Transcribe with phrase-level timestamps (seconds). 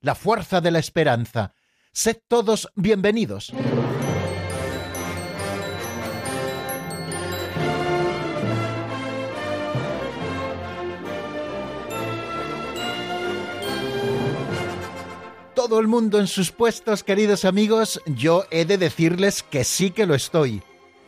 [0.00, 1.54] la fuerza de la esperanza.
[1.92, 3.52] Sed todos bienvenidos.
[15.68, 20.06] todo el mundo en sus puestos, queridos amigos, yo he de decirles que sí que
[20.06, 20.62] lo estoy.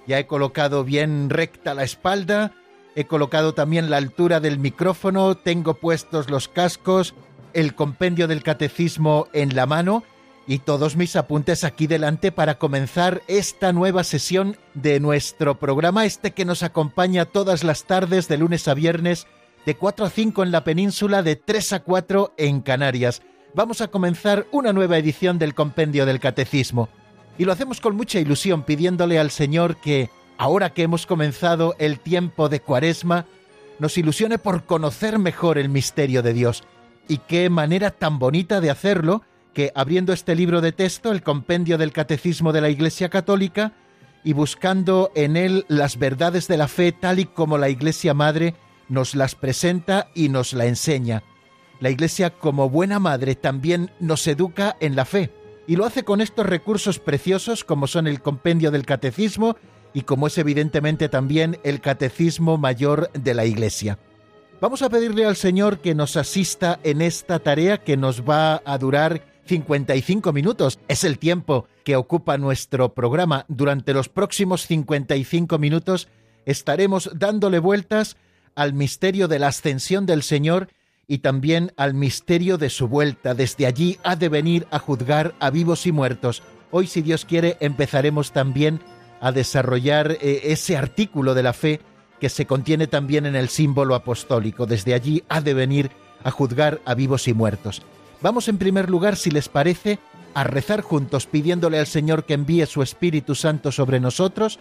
[0.08, 2.52] Ya he colocado bien recta la espalda,
[2.94, 7.14] he colocado también la altura del micrófono, tengo puestos los cascos,
[7.54, 10.04] el compendio del catecismo en la mano
[10.46, 16.32] y todos mis apuntes aquí delante para comenzar esta nueva sesión de nuestro programa, este
[16.32, 19.26] que nos acompaña todas las tardes de lunes a viernes,
[19.66, 23.22] de 4 a 5 en la península, de 3 a 4 en Canarias
[23.54, 26.88] vamos a comenzar una nueva edición del Compendio del Catecismo.
[27.38, 32.00] Y lo hacemos con mucha ilusión, pidiéndole al Señor que, ahora que hemos comenzado el
[32.00, 33.26] tiempo de Cuaresma,
[33.78, 36.64] nos ilusione por conocer mejor el misterio de Dios.
[37.10, 39.20] Y qué manera tan bonita de hacerlo
[39.52, 43.72] que abriendo este libro de texto, el Compendio del Catecismo de la Iglesia Católica,
[44.24, 48.54] y buscando en él las verdades de la fe tal y como la Iglesia Madre
[48.88, 51.22] nos las presenta y nos la enseña
[51.80, 55.30] la Iglesia, como buena madre, también nos educa en la fe,
[55.66, 59.56] y lo hace con estos recursos preciosos como son el compendio del catecismo
[59.92, 63.98] y como es evidentemente también el catecismo mayor de la Iglesia.
[64.60, 68.76] Vamos a pedirle al Señor que nos asista en esta tarea que nos va a
[68.76, 70.78] durar 55 minutos.
[70.86, 73.46] Es el tiempo que ocupa nuestro programa.
[73.48, 76.08] Durante los próximos 55 minutos
[76.44, 78.18] estaremos dándole vueltas
[78.54, 80.68] al misterio de la ascensión del Señor
[81.08, 83.32] y también al misterio de su vuelta.
[83.32, 86.42] Desde allí ha de venir a juzgar a vivos y muertos.
[86.70, 88.80] Hoy, si Dios quiere, empezaremos también
[89.22, 91.80] a desarrollar eh, ese artículo de la fe
[92.20, 94.66] que se contiene también en el símbolo apostólico.
[94.66, 95.90] Desde allí ha de venir
[96.22, 97.82] a juzgar a vivos y muertos.
[98.20, 99.98] Vamos en primer lugar, si les parece,
[100.34, 104.58] a rezar juntos pidiéndole al Señor que envíe su Espíritu Santo sobre nosotros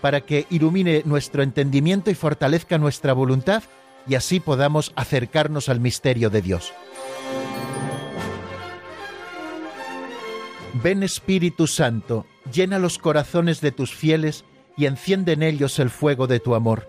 [0.00, 3.62] para que ilumine nuestro entendimiento y fortalezca nuestra voluntad
[4.08, 6.72] y así podamos acercarnos al misterio de Dios.
[10.82, 14.44] Ven Espíritu Santo, llena los corazones de tus fieles
[14.76, 16.88] y enciende en ellos el fuego de tu amor.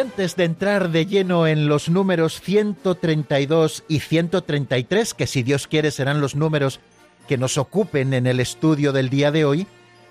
[0.00, 5.90] Antes de entrar de lleno en los números 132 y 133, que si Dios quiere
[5.90, 6.80] serán los números
[7.28, 9.66] que nos ocupen en el estudio del día de hoy,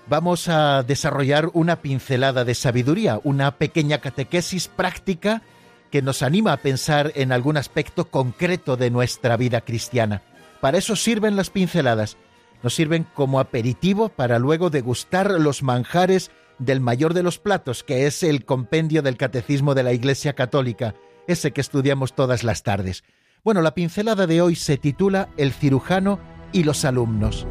[0.06, 5.42] vamos a desarrollar una pincelada de sabiduría, una pequeña catequesis práctica
[5.90, 10.22] que nos anima a pensar en algún aspecto concreto de nuestra vida cristiana.
[10.60, 12.16] Para eso sirven las pinceladas,
[12.62, 18.06] nos sirven como aperitivo para luego degustar los manjares del mayor de los platos, que
[18.06, 20.94] es el compendio del Catecismo de la Iglesia Católica,
[21.26, 23.02] ese que estudiamos todas las tardes.
[23.42, 26.20] Bueno, la pincelada de hoy se titula El cirujano
[26.52, 27.46] y los alumnos.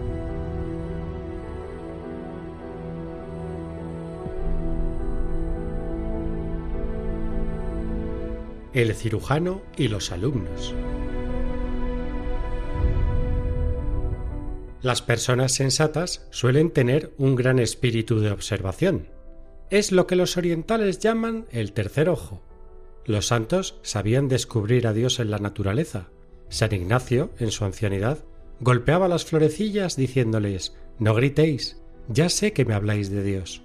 [8.71, 10.75] El cirujano y los alumnos.
[14.81, 19.07] Las personas sensatas suelen tener un gran espíritu de observación.
[19.69, 22.41] Es lo que los orientales llaman el tercer ojo.
[23.05, 26.09] Los santos sabían descubrir a Dios en la naturaleza.
[26.49, 28.19] San Ignacio, en su ancianidad,
[28.59, 31.77] golpeaba las florecillas diciéndoles No gritéis,
[32.07, 33.61] ya sé que me habláis de Dios.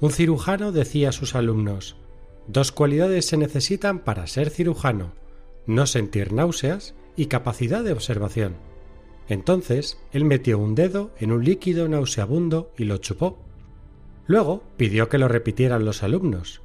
[0.00, 1.96] Un cirujano decía a sus alumnos
[2.46, 5.12] Dos cualidades se necesitan para ser cirujano
[5.68, 8.56] no sentir náuseas y capacidad de observación.
[9.28, 13.38] Entonces él metió un dedo en un líquido nauseabundo y lo chupó.
[14.26, 16.62] Luego pidió que lo repitieran los alumnos.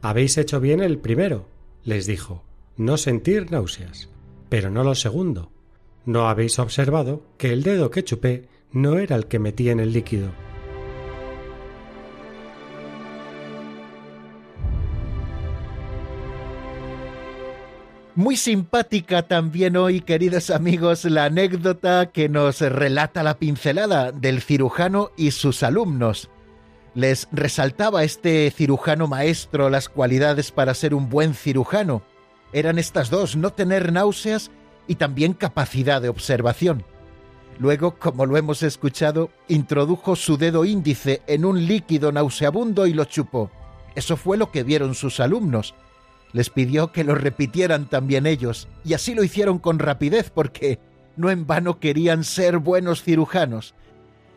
[0.00, 1.46] Habéis hecho bien el primero,
[1.84, 2.44] les dijo,
[2.76, 4.08] no sentir náuseas,
[4.48, 5.50] pero no lo segundo.
[6.06, 9.92] No habéis observado que el dedo que chupé no era el que metí en el
[9.92, 10.47] líquido.
[18.18, 25.12] Muy simpática también hoy, queridos amigos, la anécdota que nos relata la pincelada del cirujano
[25.16, 26.28] y sus alumnos.
[26.96, 32.02] Les resaltaba este cirujano maestro las cualidades para ser un buen cirujano.
[32.52, 34.50] Eran estas dos, no tener náuseas
[34.88, 36.82] y también capacidad de observación.
[37.60, 43.04] Luego, como lo hemos escuchado, introdujo su dedo índice en un líquido nauseabundo y lo
[43.04, 43.48] chupó.
[43.94, 45.76] Eso fue lo que vieron sus alumnos.
[46.32, 50.78] Les pidió que lo repitieran también ellos, y así lo hicieron con rapidez porque
[51.16, 53.74] no en vano querían ser buenos cirujanos.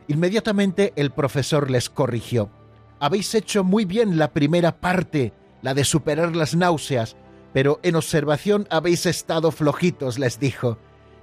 [0.08, 2.50] Inmediatamente el profesor les corrigió.
[3.00, 7.16] Habéis hecho muy bien la primera parte, la de superar las náuseas,
[7.54, 10.78] pero en observación habéis estado flojitos, les dijo.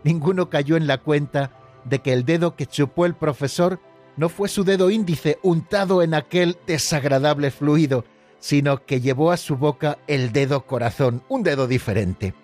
[0.05, 1.53] Ninguno cayó en la cuenta
[1.85, 3.81] de que el dedo que chupó el profesor
[4.17, 8.05] no fue su dedo índice untado en aquel desagradable fluido,
[8.41, 12.35] sino que llevó a su boca el dedo corazón, un dedo diferente.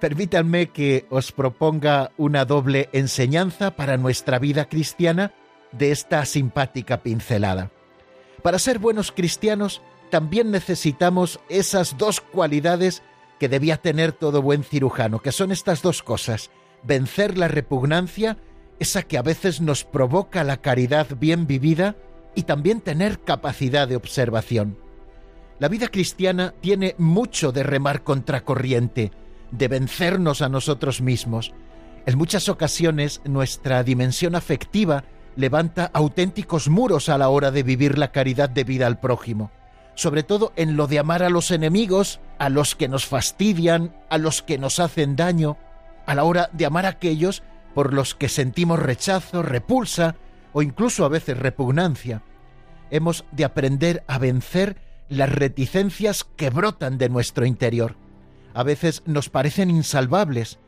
[0.00, 5.32] Permítanme que os proponga una doble enseñanza para nuestra vida cristiana
[5.72, 7.70] de esta simpática pincelada.
[8.42, 13.02] Para ser buenos cristianos también necesitamos esas dos cualidades
[13.38, 16.50] que debía tener todo buen cirujano, que son estas dos cosas,
[16.82, 18.36] vencer la repugnancia,
[18.78, 21.96] esa que a veces nos provoca la caridad bien vivida,
[22.34, 24.76] y también tener capacidad de observación.
[25.60, 29.12] La vida cristiana tiene mucho de remar contracorriente,
[29.52, 31.52] de vencernos a nosotros mismos.
[32.06, 35.04] En muchas ocasiones nuestra dimensión afectiva
[35.36, 39.52] levanta auténticos muros a la hora de vivir la caridad de vida al prójimo,
[39.94, 44.18] sobre todo en lo de amar a los enemigos, a los que nos fastidian, a
[44.18, 45.56] los que nos hacen daño,
[46.04, 50.16] a la hora de amar a aquellos por los que sentimos rechazo, repulsa
[50.52, 52.22] o incluso a veces repugnancia.
[52.90, 54.76] Hemos de aprender a vencer
[55.08, 57.96] las reticencias que brotan de nuestro interior.
[58.54, 60.58] A veces nos parecen insalvables,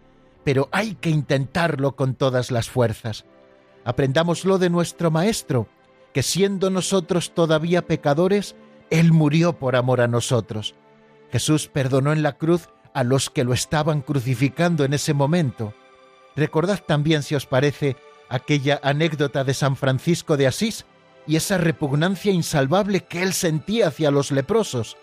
[0.45, 3.25] pero hay que intentarlo con todas las fuerzas.
[3.85, 5.69] Aprendámoslo de nuestro Maestro,
[6.13, 8.57] que siendo nosotros todavía pecadores,
[8.91, 10.75] Él murió por amor a nosotros.
[11.31, 15.75] Jesús perdonó en la cruz a los que lo estaban crucificando en ese momento.
[16.35, 17.97] Recordad también, si os parece,
[18.29, 20.87] aquella anécdota de San Francisco de Asís,
[21.27, 24.97] y esa repugnancia insalvable que él sentía hacia los leprosos,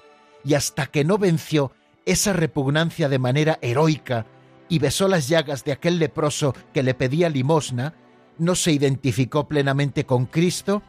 [0.46, 1.72] y hasta que no venció
[2.06, 4.26] esa repugnancia de manera heroica
[4.70, 7.96] y besó las llagas de aquel leproso que le pedía limosna,
[8.38, 10.82] no se identificó plenamente con Cristo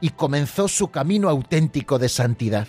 [0.00, 2.68] y comenzó su camino auténtico de santidad.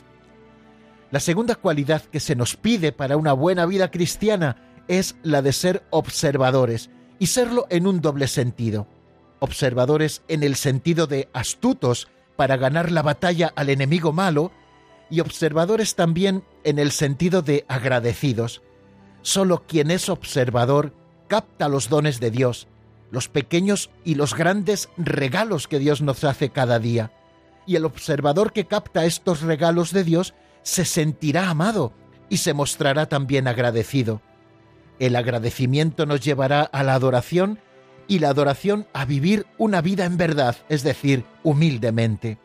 [1.12, 4.57] La segunda cualidad que se nos pide para una buena vida cristiana
[4.88, 6.89] es la de ser observadores,
[7.19, 8.88] y serlo en un doble sentido
[9.39, 14.51] observadores en el sentido de astutos para ganar la batalla al enemigo malo,
[15.09, 18.62] y observadores también en el sentido de agradecidos.
[19.22, 20.93] Solo quien es observador
[21.27, 22.67] capta los dones de Dios,
[23.12, 27.12] los pequeños y los grandes regalos que Dios nos hace cada día.
[27.65, 31.93] Y el observador que capta estos regalos de Dios se sentirá amado
[32.29, 34.22] y se mostrará también agradecido.
[35.00, 37.60] El agradecimiento nos llevará a la adoración
[38.10, 42.39] y la adoración a vivir una vida en verdad, es decir, humildemente.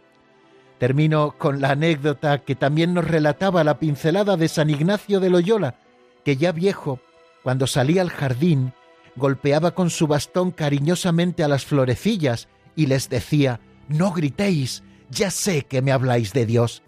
[0.79, 5.77] Termino con la anécdota que también nos relataba la pincelada de San Ignacio de Loyola,
[6.25, 7.01] que ya viejo,
[7.43, 8.75] cuando salía al jardín,
[9.17, 15.63] golpeaba con su bastón cariñosamente a las florecillas y les decía, No gritéis, ya sé
[15.63, 16.83] que me habláis de Dios.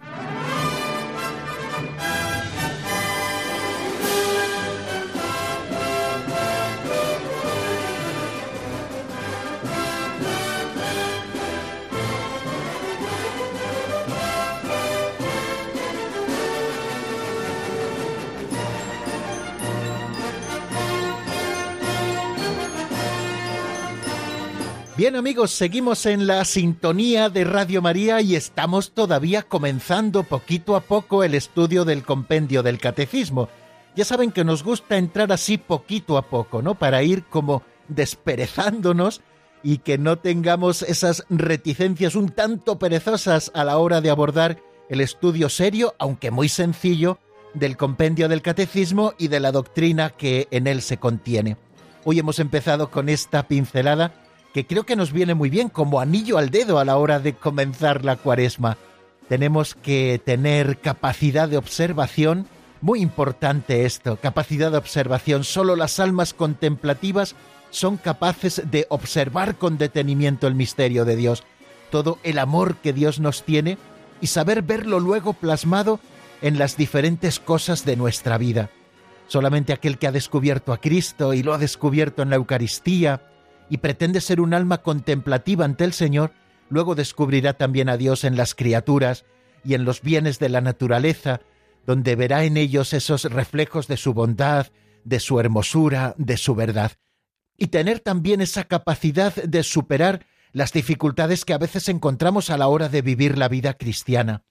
[25.06, 30.80] Bien amigos, seguimos en la sintonía de Radio María y estamos todavía comenzando poquito a
[30.80, 33.48] poco el estudio del compendio del catecismo.
[33.94, 36.74] Ya saben que nos gusta entrar así poquito a poco, ¿no?
[36.74, 39.20] Para ir como desperezándonos
[39.62, 45.00] y que no tengamos esas reticencias un tanto perezosas a la hora de abordar el
[45.00, 47.20] estudio serio, aunque muy sencillo,
[47.54, 51.56] del compendio del catecismo y de la doctrina que en él se contiene.
[52.02, 54.25] Hoy hemos empezado con esta pincelada
[54.56, 57.34] que creo que nos viene muy bien como anillo al dedo a la hora de
[57.34, 58.78] comenzar la cuaresma.
[59.28, 62.46] Tenemos que tener capacidad de observación,
[62.80, 65.44] muy importante esto, capacidad de observación.
[65.44, 67.36] Solo las almas contemplativas
[67.68, 71.44] son capaces de observar con detenimiento el misterio de Dios,
[71.90, 73.76] todo el amor que Dios nos tiene
[74.22, 76.00] y saber verlo luego plasmado
[76.40, 78.70] en las diferentes cosas de nuestra vida.
[79.26, 83.20] Solamente aquel que ha descubierto a Cristo y lo ha descubierto en la Eucaristía
[83.68, 86.32] y pretende ser un alma contemplativa ante el Señor,
[86.68, 89.24] luego descubrirá también a Dios en las criaturas
[89.64, 91.40] y en los bienes de la naturaleza,
[91.86, 94.68] donde verá en ellos esos reflejos de su bondad,
[95.04, 96.92] de su hermosura, de su verdad.
[97.56, 102.68] Y tener también esa capacidad de superar las dificultades que a veces encontramos a la
[102.68, 104.42] hora de vivir la vida cristiana.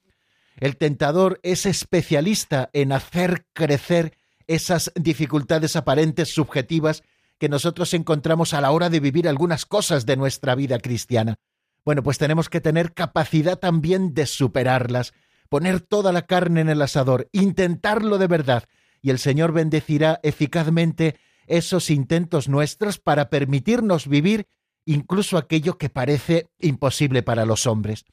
[0.57, 4.17] El tentador es especialista en hacer crecer
[4.47, 7.03] esas dificultades aparentes subjetivas
[7.39, 11.35] que nosotros encontramos a la hora de vivir algunas cosas de nuestra vida cristiana.
[11.83, 15.13] Bueno, pues tenemos que tener capacidad también de superarlas,
[15.49, 18.63] poner toda la carne en el asador, intentarlo de verdad,
[19.01, 24.47] y el Señor bendecirá eficazmente esos intentos nuestros para permitirnos vivir
[24.85, 28.05] incluso aquello que parece imposible para los hombres.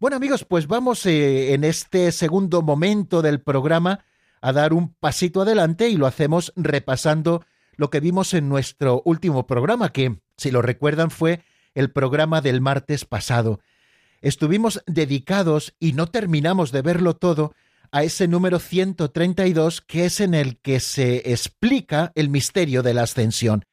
[0.00, 4.04] Bueno amigos, pues vamos eh, en este segundo momento del programa
[4.40, 7.44] a dar un pasito adelante y lo hacemos repasando
[7.76, 11.42] lo que vimos en nuestro último programa, que, si lo recuerdan, fue
[11.74, 13.60] el programa del martes pasado.
[14.20, 17.54] Estuvimos dedicados y no terminamos de verlo todo
[17.92, 23.02] a ese número 132 que es en el que se explica el misterio de la
[23.02, 23.64] ascensión.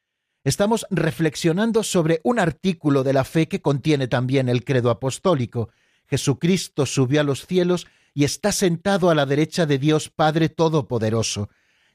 [0.44, 5.70] Estamos reflexionando sobre un artículo de la fe que contiene también el credo apostólico.
[6.08, 11.50] Jesucristo subió a los cielos y está sentado a la derecha de Dios Padre Todopoderoso.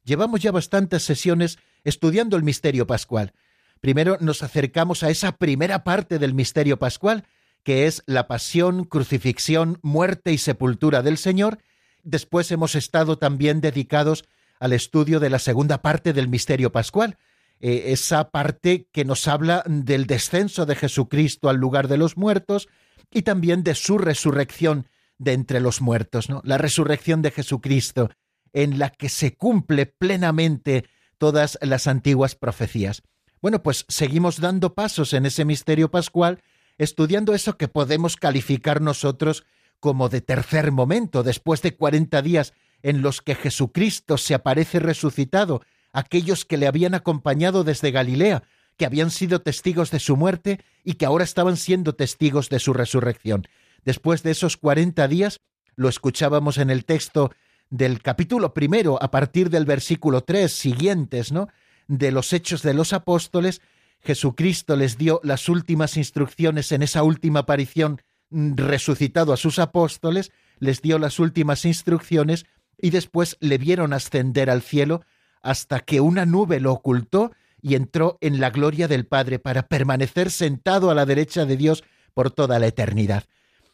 [0.04, 3.32] Llevamos ya bastantes sesiones estudiando el misterio pascual.
[3.80, 7.24] Primero nos acercamos a esa primera parte del misterio pascual,
[7.62, 11.58] que es la pasión, crucifixión, muerte y sepultura del Señor.
[12.02, 14.24] Después hemos estado también dedicados
[14.58, 17.18] al estudio de la segunda parte del misterio pascual,
[17.60, 22.68] eh, esa parte que nos habla del descenso de Jesucristo al lugar de los muertos
[23.12, 24.88] y también de su resurrección
[25.18, 26.42] de entre los muertos, ¿no?
[26.44, 28.10] La resurrección de Jesucristo,
[28.52, 30.84] en la que se cumple plenamente
[31.18, 33.02] todas las antiguas profecías.
[33.40, 36.42] Bueno, pues seguimos dando pasos en ese misterio pascual,
[36.78, 39.44] estudiando eso que podemos calificar nosotros
[39.80, 45.62] como de tercer momento, después de cuarenta días en los que Jesucristo se aparece resucitado,
[45.92, 48.42] aquellos que le habían acompañado desde Galilea,
[48.76, 52.72] que habían sido testigos de su muerte y que ahora estaban siendo testigos de su
[52.72, 53.46] resurrección.
[53.84, 55.40] Después de esos cuarenta días,
[55.74, 57.32] lo escuchábamos en el texto
[57.70, 61.48] del capítulo primero, a partir del versículo tres siguientes, ¿no?
[61.88, 63.60] De los hechos de los apóstoles,
[64.00, 70.32] Jesucristo les dio las últimas instrucciones en esa última aparición mm, resucitado a sus apóstoles,
[70.58, 72.46] les dio las últimas instrucciones
[72.78, 75.02] y después le vieron ascender al cielo
[75.42, 77.32] hasta que una nube lo ocultó
[77.62, 81.84] y entró en la gloria del Padre para permanecer sentado a la derecha de Dios
[82.14, 83.24] por toda la eternidad.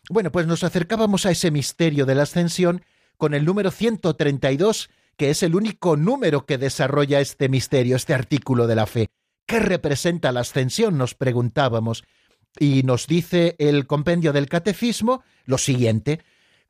[0.08, 2.82] Bueno, pues nos acercábamos a ese misterio de la ascensión
[3.16, 8.66] con el número 132, que es el único número que desarrolla este misterio, este artículo
[8.66, 9.11] de la fe.
[9.47, 10.97] ¿Qué representa la ascensión?
[10.99, 12.04] nos preguntábamos.
[12.59, 16.21] Y nos dice el compendio del catecismo lo siguiente.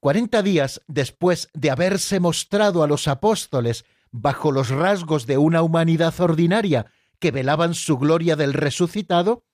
[0.00, 6.14] Cuarenta días después de haberse mostrado a los apóstoles bajo los rasgos de una humanidad
[6.20, 6.86] ordinaria
[7.18, 9.44] que velaban su gloria del resucitado,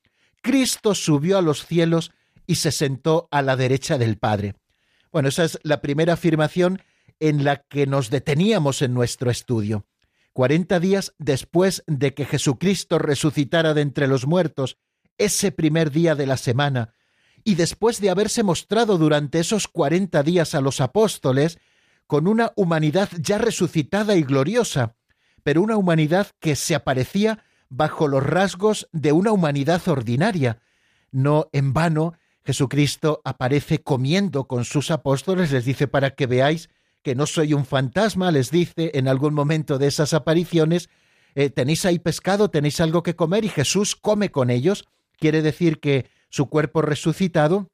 [0.42, 2.12] Cristo subió a los cielos
[2.46, 4.54] y se sentó a la derecha del Padre.
[5.12, 6.82] Bueno, esa es la primera afirmación
[7.20, 9.86] en la que nos deteníamos en nuestro estudio.
[10.32, 14.78] Cuarenta días después de que Jesucristo resucitara de entre los muertos,
[15.16, 16.94] ese primer día de la semana,
[17.42, 21.58] y después de haberse mostrado durante esos cuarenta días a los apóstoles,
[22.06, 24.96] con una humanidad ya resucitada y gloriosa,
[25.42, 30.60] pero una humanidad que se aparecía bajo los rasgos de una humanidad ordinaria.
[31.10, 32.14] No en vano
[32.48, 36.70] Jesucristo aparece comiendo con sus apóstoles, les dice para que veáis
[37.02, 40.88] que no soy un fantasma, les dice en algún momento de esas apariciones,
[41.34, 44.86] eh, tenéis ahí pescado, tenéis algo que comer y Jesús come con ellos.
[45.18, 47.68] Quiere decir que su cuerpo resucitado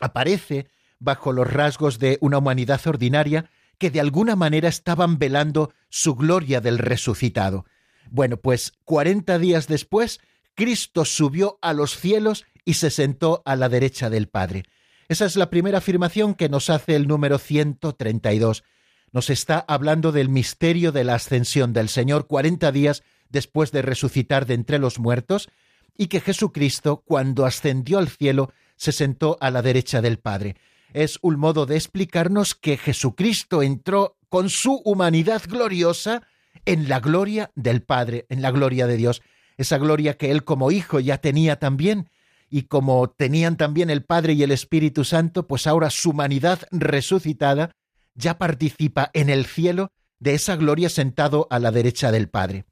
[0.00, 0.68] aparece
[1.00, 6.60] bajo los rasgos de una humanidad ordinaria que de alguna manera estaban velando su gloria
[6.60, 7.64] del resucitado.
[8.08, 10.20] Bueno, pues cuarenta días después,
[10.54, 14.64] Cristo subió a los cielos y se sentó a la derecha del Padre.
[15.08, 18.64] Esa es la primera afirmación que nos hace el número 132.
[19.12, 24.46] Nos está hablando del misterio de la ascensión del Señor cuarenta días después de resucitar
[24.46, 25.48] de entre los muertos,
[25.96, 30.56] y que Jesucristo, cuando ascendió al cielo, se sentó a la derecha del Padre.
[30.94, 36.22] Es un modo de explicarnos que Jesucristo entró con su humanidad gloriosa
[36.64, 39.22] en la gloria del Padre, en la gloria de Dios,
[39.56, 42.08] esa gloria que él como hijo ya tenía también,
[42.54, 47.74] y como tenían también el Padre y el Espíritu Santo, pues ahora su humanidad resucitada
[48.14, 52.66] ya participa en el cielo de esa gloria sentado a la derecha del Padre.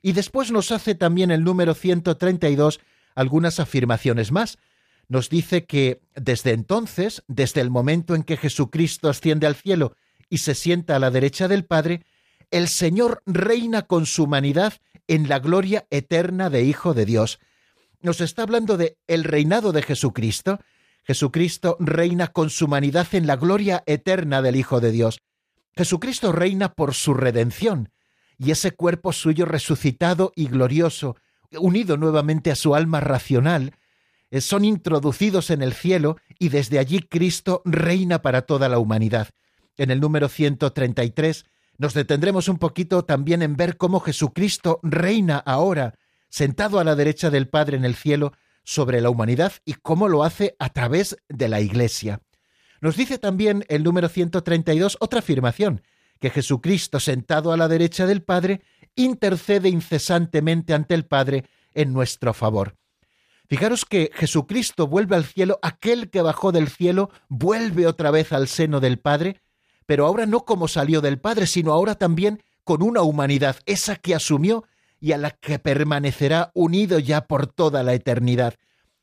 [0.00, 2.80] Y después nos hace también el número 132
[3.14, 4.56] algunas afirmaciones más.
[5.08, 9.94] Nos dice que desde entonces, desde el momento en que Jesucristo asciende al cielo
[10.30, 12.02] y se sienta a la derecha del Padre,
[12.50, 14.72] el Señor reina con su humanidad
[15.06, 17.38] en la gloria eterna de Hijo de Dios.
[18.00, 20.60] Nos está hablando de el reinado de Jesucristo.
[21.04, 25.20] Jesucristo reina con su humanidad en la gloria eterna del Hijo de Dios.
[25.76, 27.90] Jesucristo reina por su redención,
[28.36, 31.16] y ese cuerpo suyo resucitado y glorioso,
[31.52, 33.74] unido nuevamente a su alma racional,
[34.30, 39.28] eh, son introducidos en el cielo y desde allí Cristo reina para toda la humanidad.
[39.76, 41.46] En el número 133
[41.78, 45.94] nos detendremos un poquito también en ver cómo Jesucristo reina ahora,
[46.28, 48.32] sentado a la derecha del Padre en el cielo,
[48.68, 52.20] sobre la humanidad y cómo lo hace a través de la Iglesia.
[52.82, 55.80] Nos dice también el número 132 otra afirmación,
[56.20, 58.60] que Jesucristo sentado a la derecha del Padre
[58.94, 62.76] intercede incesantemente ante el Padre en nuestro favor.
[63.48, 68.48] Fijaros que Jesucristo vuelve al cielo, aquel que bajó del cielo vuelve otra vez al
[68.48, 69.40] seno del Padre,
[69.86, 74.14] pero ahora no como salió del Padre, sino ahora también con una humanidad, esa que
[74.14, 74.66] asumió
[75.00, 78.54] y a la que permanecerá unido ya por toda la eternidad.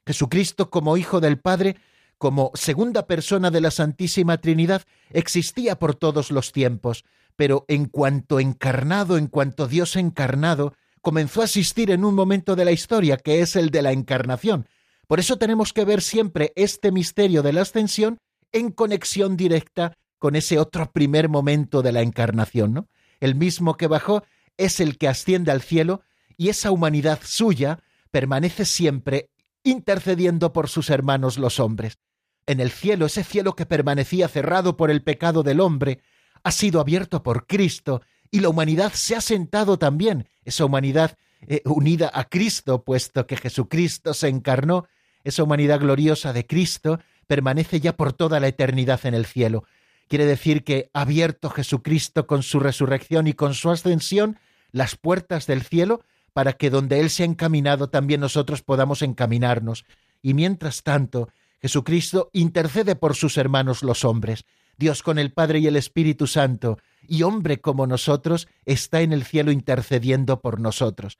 [0.05, 1.77] Jesucristo como Hijo del Padre
[2.17, 7.03] como segunda persona de la Santísima Trinidad, existía por todos los tiempos,
[7.35, 12.65] pero en cuanto encarnado, en cuanto Dios encarnado, comenzó a existir en un momento de
[12.65, 14.67] la historia, que es el de la encarnación.
[15.07, 18.17] Por eso tenemos que ver siempre este misterio de la ascensión
[18.51, 22.87] en conexión directa con ese otro primer momento de la encarnación, ¿no?
[23.19, 24.23] El mismo que bajó
[24.57, 26.03] es el que asciende al cielo
[26.37, 27.79] y esa humanidad suya
[28.11, 29.29] permanece siempre
[29.63, 31.97] intercediendo por sus hermanos los hombres.
[32.45, 36.01] En el cielo, ese cielo que permanecía cerrado por el pecado del hombre,
[36.43, 41.61] ha sido abierto por Cristo y la humanidad se ha sentado también, esa humanidad eh,
[41.65, 44.85] unida a Cristo, puesto que Jesucristo se encarnó,
[45.23, 49.65] esa humanidad gloriosa de Cristo permanece ya por toda la eternidad en el cielo.
[50.07, 54.39] Quiere decir que abierto Jesucristo con su resurrección y con su ascensión
[54.71, 59.85] las puertas del cielo para que donde Él se ha encaminado también nosotros podamos encaminarnos.
[60.21, 61.29] Y mientras tanto,
[61.61, 64.45] Jesucristo intercede por sus hermanos los hombres.
[64.77, 69.23] Dios con el Padre y el Espíritu Santo, y hombre como nosotros, está en el
[69.23, 71.17] cielo intercediendo por nosotros.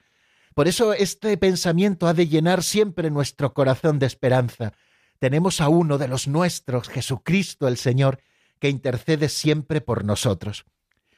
[0.54, 4.74] Por eso este pensamiento ha de llenar siempre nuestro corazón de esperanza.
[5.20, 8.20] Tenemos a uno de los nuestros, Jesucristo el Señor,
[8.60, 10.66] que intercede siempre por nosotros.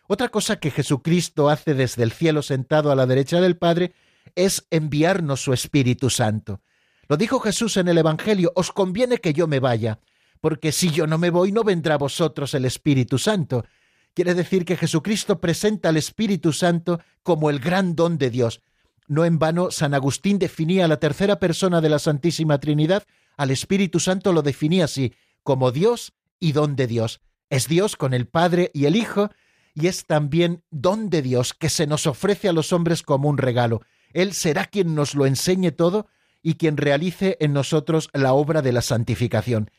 [0.07, 3.93] Otra cosa que Jesucristo hace desde el cielo sentado a la derecha del Padre
[4.35, 6.61] es enviarnos su Espíritu Santo.
[7.09, 9.99] Lo dijo Jesús en el Evangelio, os conviene que yo me vaya,
[10.41, 13.65] porque si yo no me voy no vendrá a vosotros el Espíritu Santo.
[14.13, 18.61] Quiere decir que Jesucristo presenta al Espíritu Santo como el gran don de Dios.
[19.07, 23.03] No en vano San Agustín definía a la tercera persona de la Santísima Trinidad,
[23.37, 27.21] al Espíritu Santo lo definía así, como Dios y don de Dios.
[27.49, 29.29] Es Dios con el Padre y el Hijo,
[29.73, 33.37] y es también don de Dios que se nos ofrece a los hombres como un
[33.37, 33.81] regalo.
[34.13, 36.07] Él será quien nos lo enseñe todo
[36.41, 39.69] y quien realice en nosotros la obra de la santificación.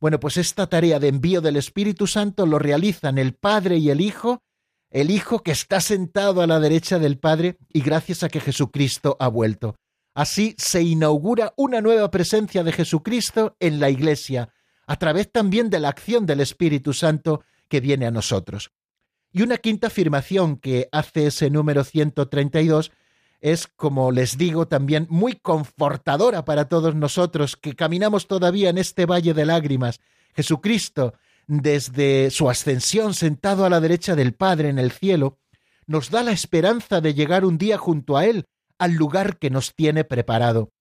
[0.00, 4.00] Bueno, pues esta tarea de envío del Espíritu Santo lo realizan el Padre y el
[4.00, 4.42] Hijo,
[4.90, 9.16] el Hijo que está sentado a la derecha del Padre y gracias a que Jesucristo
[9.18, 9.76] ha vuelto.
[10.14, 14.52] Así se inaugura una nueva presencia de Jesucristo en la Iglesia,
[14.88, 18.72] a través también de la acción del Espíritu Santo que viene a nosotros.
[19.30, 22.90] Y una quinta afirmación que hace ese número 132
[23.40, 29.04] es, como les digo, también muy confortadora para todos nosotros que caminamos todavía en este
[29.04, 30.00] valle de lágrimas.
[30.34, 31.12] Jesucristo,
[31.46, 35.38] desde su ascensión sentado a la derecha del Padre en el cielo,
[35.86, 38.46] nos da la esperanza de llegar un día junto a Él,
[38.78, 40.72] al lugar que nos tiene preparado.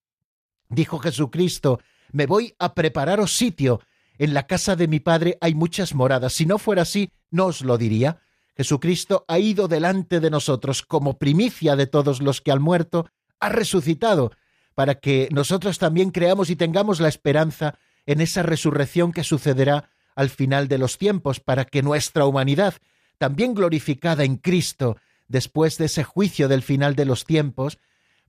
[0.70, 1.80] Dijo Jesucristo,
[2.14, 3.82] me voy a prepararos sitio.
[4.18, 6.34] En la casa de mi Padre hay muchas moradas.
[6.34, 8.20] Si no fuera así, no os lo diría.
[8.56, 13.08] Jesucristo ha ido delante de nosotros como primicia de todos los que han muerto,
[13.40, 14.32] ha resucitado,
[14.74, 17.78] para que nosotros también creamos y tengamos la esperanza
[18.08, 22.74] en esa resurrección que sucederá al final de los tiempos, para que nuestra humanidad,
[23.20, 27.78] también glorificada en Cristo, después de ese juicio del final de los tiempos,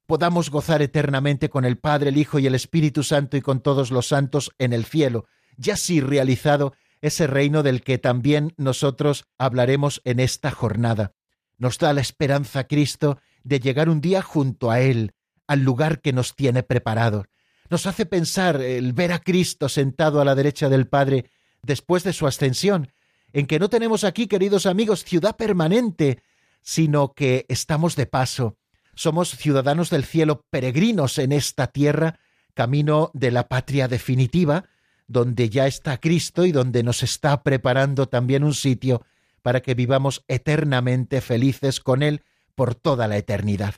[0.05, 3.91] podamos gozar eternamente con el Padre, el Hijo y el Espíritu Santo y con todos
[3.91, 5.27] los santos en el cielo,
[5.59, 11.13] ya sí realizado ese reino del que también nosotros hablaremos en esta jornada.
[11.59, 15.13] Nos da la esperanza Cristo de llegar un día junto a Él,
[15.47, 17.27] al lugar que nos tiene preparado.
[17.71, 21.27] Nos hace pensar el ver a Cristo sentado a la derecha del Padre
[21.63, 22.93] después de su ascensión,
[23.33, 26.23] en que no tenemos aquí, queridos amigos, ciudad permanente,
[26.63, 28.57] sino que estamos de paso.
[28.95, 32.19] Somos ciudadanos del cielo, peregrinos en esta tierra,
[32.55, 34.65] camino de la patria definitiva,
[35.09, 39.03] donde ya está Cristo y donde nos está preparando también un sitio
[39.43, 42.23] para que vivamos eternamente felices con Él
[42.55, 43.75] por toda la eternidad.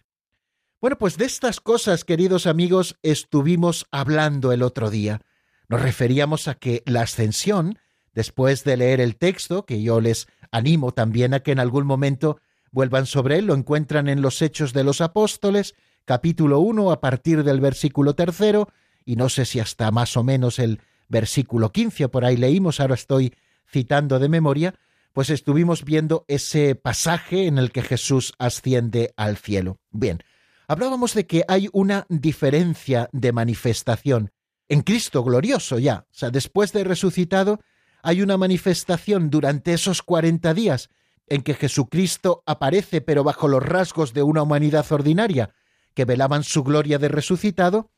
[0.80, 5.20] Bueno, pues de estas cosas, queridos amigos, estuvimos hablando el otro día.
[5.68, 7.78] Nos referíamos a que la ascensión,
[8.12, 12.40] después de leer el texto, que yo les animo también a que en algún momento
[12.72, 15.74] vuelvan sobre él, lo encuentran en los Hechos de los Apóstoles,
[16.06, 18.68] capítulo 1, a partir del versículo tercero,
[19.04, 22.94] y no sé si hasta más o menos el versículo 15, por ahí leímos, ahora
[22.94, 23.34] estoy
[23.70, 24.74] citando de memoria,
[25.12, 29.78] pues estuvimos viendo ese pasaje en el que Jesús asciende al cielo.
[29.90, 30.22] Bien,
[30.68, 34.30] hablábamos de que hay una diferencia de manifestación.
[34.68, 37.60] En Cristo glorioso ya, o sea, después de resucitado,
[38.02, 40.88] hay una manifestación durante esos cuarenta días
[41.26, 45.54] en que Jesucristo aparece pero bajo los rasgos de una humanidad ordinaria,
[45.94, 47.90] que velaban su gloria de resucitado,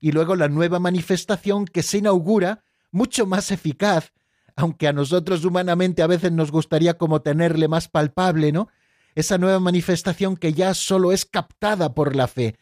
[0.00, 4.12] y luego la nueva manifestación que se inaugura, mucho más eficaz,
[4.56, 8.68] aunque a nosotros humanamente a veces nos gustaría como tenerle más palpable, ¿no?
[9.14, 12.56] Esa nueva manifestación que ya solo es captada por la fe,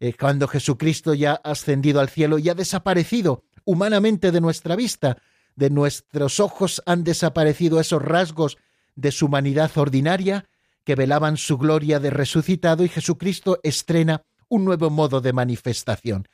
[0.00, 5.18] eh, cuando Jesucristo ya ha ascendido al cielo y ha desaparecido humanamente de nuestra vista,
[5.56, 8.58] de nuestros ojos han desaparecido esos rasgos
[8.96, 10.46] de su humanidad ordinaria
[10.84, 16.26] que velaban su gloria de resucitado y Jesucristo estrena un nuevo modo de manifestación.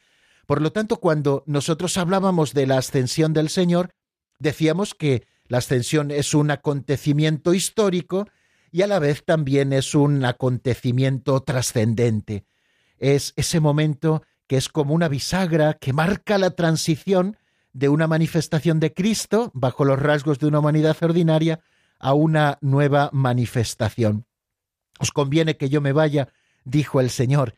[0.48, 3.90] Por lo tanto, cuando nosotros hablábamos de la ascensión del Señor,
[4.38, 8.26] decíamos que la ascensión es un acontecimiento histórico
[8.72, 12.46] y a la vez también es un acontecimiento trascendente.
[12.96, 17.36] Es ese momento que es como una bisagra que marca la transición
[17.74, 21.60] de una manifestación de Cristo bajo los rasgos de una humanidad ordinaria
[21.98, 24.24] a una nueva manifestación.
[24.98, 26.30] Os conviene que yo me vaya,
[26.64, 27.52] dijo el Señor,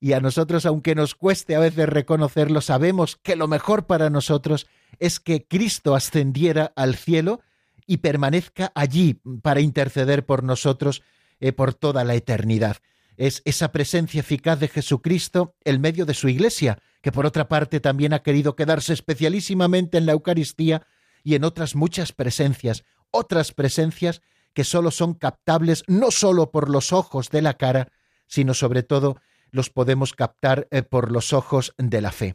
[0.00, 4.66] y a nosotros, aunque nos cueste a veces reconocerlo, sabemos que lo mejor para nosotros
[4.98, 7.40] es que Cristo ascendiera al cielo
[7.86, 11.02] y permanezca allí para interceder por nosotros
[11.40, 12.76] eh, por toda la eternidad.
[13.16, 17.80] Es esa presencia eficaz de Jesucristo en medio de su iglesia, que por otra parte
[17.80, 20.86] también ha querido quedarse especialísimamente en la Eucaristía
[21.22, 24.20] y en otras muchas presencias, otras presencias
[24.52, 27.88] que sólo son captables no sólo por los ojos de la cara,
[28.26, 29.16] sino sobre todo
[29.54, 32.34] los podemos captar eh, por los ojos de la fe.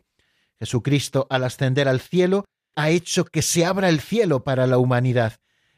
[0.58, 5.34] Jesucristo, al ascender al cielo, ha hecho que se abra el cielo para la humanidad,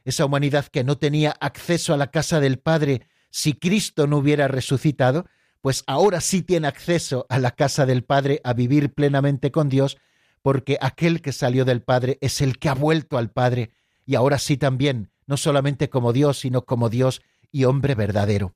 [0.06, 4.48] esa humanidad que no tenía acceso a la casa del Padre si Cristo no hubiera
[4.48, 5.26] resucitado,
[5.62, 9.98] pues ahora sí tiene acceso a la casa del Padre a vivir plenamente con Dios,
[10.44, 13.72] porque aquel que salió del Padre es el que ha vuelto al Padre,
[14.06, 18.54] y ahora sí también, no solamente como Dios, sino como Dios y hombre verdadero.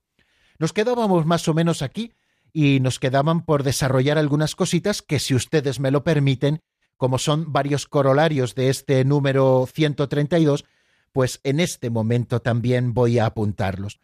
[0.60, 2.14] Nos quedábamos más o menos aquí,
[2.58, 6.62] y nos quedaban por desarrollar algunas cositas que, si ustedes me lo permiten,
[6.96, 10.64] como son varios corolarios de este número 132,
[11.12, 14.00] pues en este momento también voy a apuntarlos.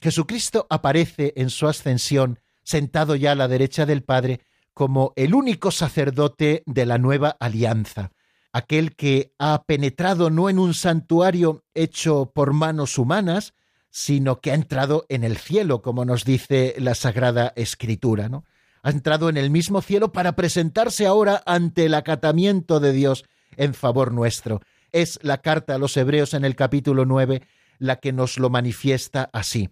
[0.00, 4.42] Jesucristo aparece en su ascensión, sentado ya a la derecha del Padre,
[4.74, 8.12] como el único sacerdote de la nueva alianza,
[8.52, 13.54] aquel que ha penetrado no en un santuario hecho por manos humanas,
[13.90, 18.44] sino que ha entrado en el cielo, como nos dice la Sagrada Escritura, ¿no?
[18.82, 23.24] Ha entrado en el mismo cielo para presentarse ahora ante el acatamiento de Dios
[23.56, 24.60] en favor nuestro.
[24.92, 27.42] Es la carta a los Hebreos en el capítulo 9
[27.78, 29.70] la que nos lo manifiesta así.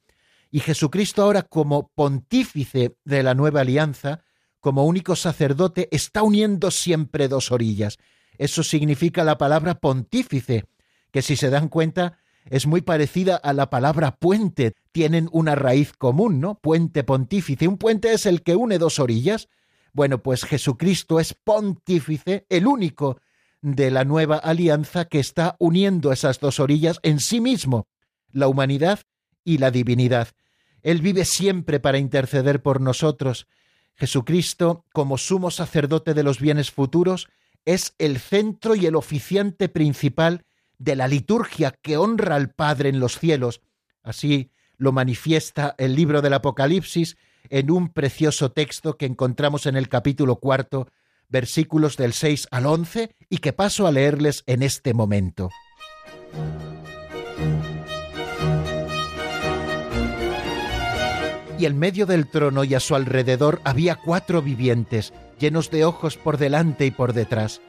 [0.50, 4.22] Y Jesucristo ahora como pontífice de la nueva alianza,
[4.60, 7.98] como único sacerdote, está uniendo siempre dos orillas.
[8.38, 10.64] Eso significa la palabra pontífice,
[11.10, 14.74] que si se dan cuenta es muy parecida a la palabra puente.
[14.92, 16.58] Tienen una raíz común, ¿no?
[16.58, 17.68] Puente pontífice.
[17.68, 19.48] Un puente es el que une dos orillas.
[19.92, 23.18] Bueno, pues Jesucristo es pontífice, el único
[23.62, 27.88] de la nueva alianza que está uniendo esas dos orillas en sí mismo,
[28.30, 29.00] la humanidad
[29.42, 30.28] y la divinidad.
[30.82, 33.48] Él vive siempre para interceder por nosotros.
[33.96, 37.28] Jesucristo, como sumo sacerdote de los bienes futuros,
[37.64, 40.44] es el centro y el oficiante principal
[40.78, 43.60] de la liturgia que honra al Padre en los cielos.
[44.02, 47.16] Así lo manifiesta el libro del Apocalipsis
[47.48, 50.88] en un precioso texto que encontramos en el capítulo cuarto,
[51.28, 55.50] versículos del 6 al 11, y que paso a leerles en este momento.
[61.58, 66.18] Y en medio del trono y a su alrededor había cuatro vivientes, llenos de ojos
[66.18, 67.62] por delante y por detrás.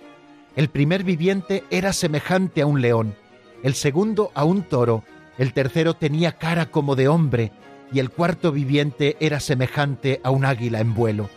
[0.58, 3.16] El primer viviente era semejante a un león,
[3.62, 5.04] el segundo a un toro,
[5.38, 7.52] el tercero tenía cara como de hombre,
[7.92, 11.30] y el cuarto viviente era semejante a un águila en vuelo.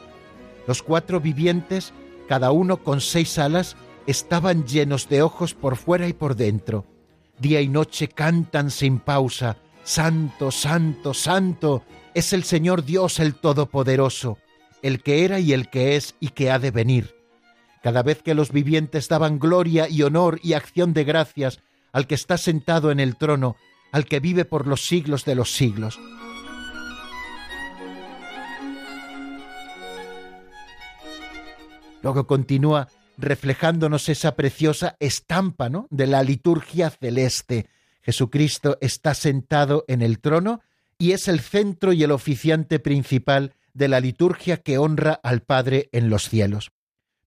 [0.66, 1.92] Los cuatro vivientes,
[2.28, 6.86] cada uno con seis alas, estaban llenos de ojos por fuera y por dentro.
[7.38, 11.82] Día y noche cantan sin pausa, Santo, Santo, Santo,
[12.14, 14.38] es el Señor Dios el Todopoderoso,
[14.80, 17.19] el que era y el que es y que ha de venir.
[17.82, 21.60] Cada vez que los vivientes daban gloria y honor y acción de gracias
[21.92, 23.56] al que está sentado en el trono,
[23.92, 25.98] al que vive por los siglos de los siglos.
[32.02, 32.88] Luego continúa
[33.18, 35.86] reflejándonos esa preciosa estampa ¿no?
[35.90, 37.66] de la liturgia celeste.
[38.02, 40.60] Jesucristo está sentado en el trono
[40.98, 45.88] y es el centro y el oficiante principal de la liturgia que honra al Padre
[45.92, 46.72] en los cielos.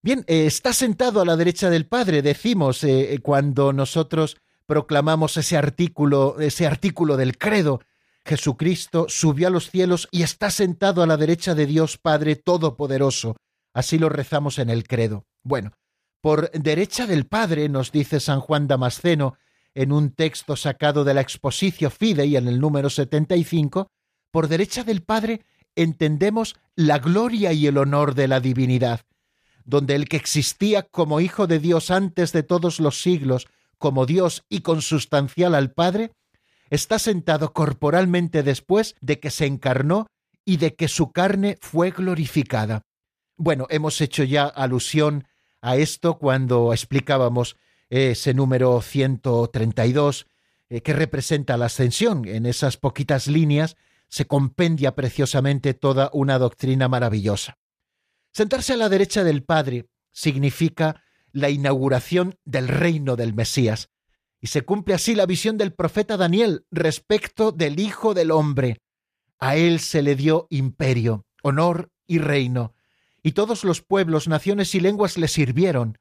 [0.04, 4.36] Bien, eh, está sentado a la derecha del Padre, decimos eh, cuando nosotros
[4.66, 7.80] proclamamos ese artículo, ese artículo del credo.
[8.26, 13.38] Jesucristo subió a los cielos y está sentado a la derecha de Dios Padre Todopoderoso.
[13.74, 15.26] Así lo rezamos en el credo.
[15.42, 15.72] Bueno,
[16.20, 19.38] por derecha del Padre, nos dice San Juan Damasceno,
[19.74, 23.88] en un texto sacado de la Expositio Fidei en el número 75,
[24.32, 29.02] por derecha del Padre entendemos la gloria y el honor de la divinidad,
[29.66, 33.48] donde el que existía como Hijo de Dios antes de todos los siglos,
[33.78, 36.12] como Dios y consustancial al Padre,
[36.70, 40.08] está sentado corporalmente después de que se encarnó
[40.46, 42.82] y de que su carne fue glorificada.
[43.38, 45.28] Bueno, hemos hecho ya alusión
[45.62, 47.58] a esto cuando explicábamos
[47.90, 50.28] ese número 132
[50.70, 52.28] eh, que representa la ascensión.
[52.28, 53.76] En esas poquitas líneas
[54.10, 57.58] se compendia preciosamente toda una doctrina maravillosa.
[58.34, 63.90] Sentarse a la derecha del Padre significa la inauguración del reino del Mesías,
[64.42, 68.82] y se cumple así la visión del profeta Daniel respecto del Hijo del Hombre.
[69.40, 72.74] A él se le dio imperio, honor y reino,
[73.22, 76.00] y todos los pueblos, naciones y lenguas le sirvieron.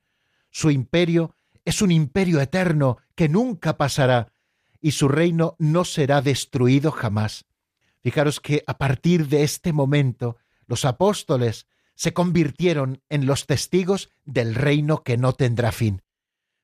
[0.51, 4.33] Su imperio es un imperio eterno que nunca pasará,
[4.81, 7.45] y su reino no será destruido jamás.
[8.01, 14.55] Fijaros que a partir de este momento los apóstoles se convirtieron en los testigos del
[14.55, 16.03] reino que no tendrá fin.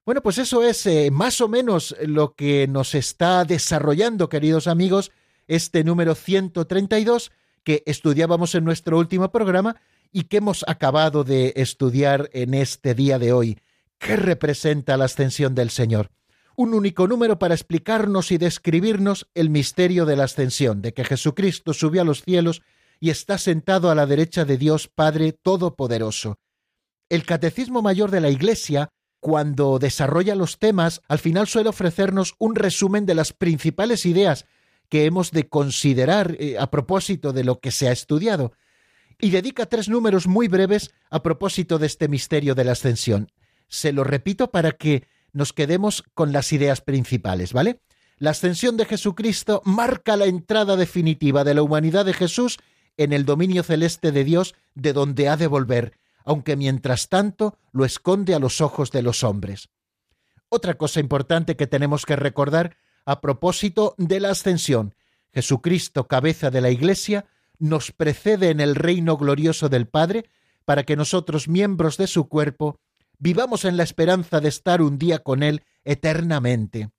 [0.04, 5.12] Bueno, pues eso es eh, más o menos lo que nos está desarrollando, queridos amigos,
[5.46, 7.30] este número 132
[7.62, 9.76] que estudiábamos en nuestro último programa
[10.10, 13.58] y que hemos acabado de estudiar en este día de hoy.
[13.98, 16.10] ¿Qué representa la ascensión del Señor?
[16.56, 21.74] Un único número para explicarnos y describirnos el misterio de la ascensión, de que Jesucristo
[21.74, 22.62] subió a los cielos
[23.00, 26.38] y está sentado a la derecha de Dios Padre Todopoderoso.
[27.08, 28.88] El Catecismo Mayor de la Iglesia,
[29.20, 34.46] cuando desarrolla los temas, al final suele ofrecernos un resumen de las principales ideas
[34.88, 38.52] que hemos de considerar eh, a propósito de lo que se ha estudiado,
[39.20, 43.32] y dedica tres números muy breves a propósito de este misterio de la ascensión.
[43.66, 47.80] Se lo repito para que nos quedemos con las ideas principales, ¿vale?
[48.18, 52.58] La ascensión de Jesucristo marca la entrada definitiva de la humanidad de Jesús
[52.98, 57.86] en el dominio celeste de Dios de donde ha de volver, aunque mientras tanto lo
[57.86, 59.70] esconde a los ojos de los hombres.
[60.50, 64.94] Otra cosa importante que tenemos que recordar a propósito de la ascensión,
[65.32, 67.26] Jesucristo, cabeza de la Iglesia,
[67.58, 70.26] nos precede en el reino glorioso del Padre
[70.64, 72.80] para que nosotros, miembros de su cuerpo,
[73.18, 76.90] vivamos en la esperanza de estar un día con Él eternamente.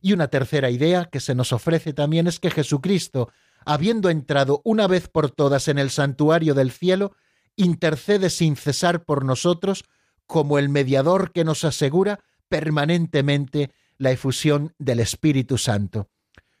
[0.00, 3.30] Y una tercera idea que se nos ofrece también es que Jesucristo,
[3.64, 7.14] habiendo entrado una vez por todas en el santuario del cielo,
[7.56, 9.84] intercede sin cesar por nosotros
[10.26, 16.08] como el mediador que nos asegura permanentemente la efusión del Espíritu Santo.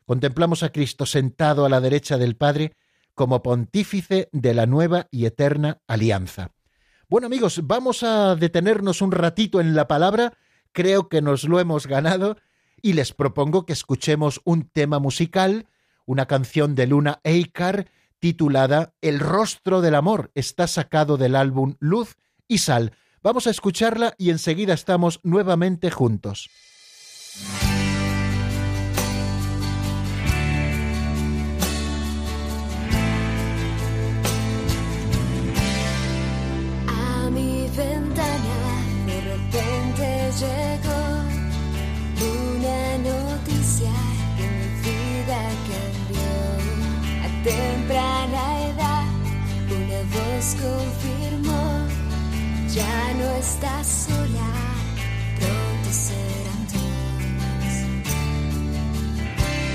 [0.06, 2.74] Contemplamos a Cristo sentado a la derecha del Padre
[3.14, 6.50] como pontífice de la nueva y eterna alianza.
[7.08, 10.32] Bueno amigos, vamos a detenernos un ratito en la palabra,
[10.72, 12.36] creo que nos lo hemos ganado,
[12.80, 15.66] y les propongo que escuchemos un tema musical,
[16.06, 17.86] una canción de Luna Eikar
[18.18, 22.92] titulada El rostro del amor, está sacado del álbum Luz y Sal.
[23.20, 26.48] Vamos a escucharla y enseguida estamos nuevamente juntos.
[50.52, 51.86] nos confirmó,
[52.74, 54.50] ya no estás sola,
[55.38, 57.74] pronto serán todos.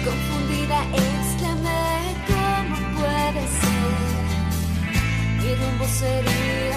[0.06, 3.94] Confundida exclamé, ¿cómo puede ser?
[5.44, 6.77] Mi rumbo sería...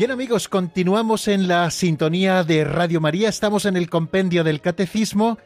[0.00, 5.36] Bien amigos, continuamos en la sintonía de Radio María, estamos en el compendio del Catecismo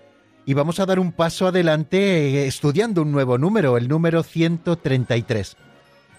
[0.47, 5.57] y vamos a dar un paso adelante eh, estudiando un nuevo número, el número 133.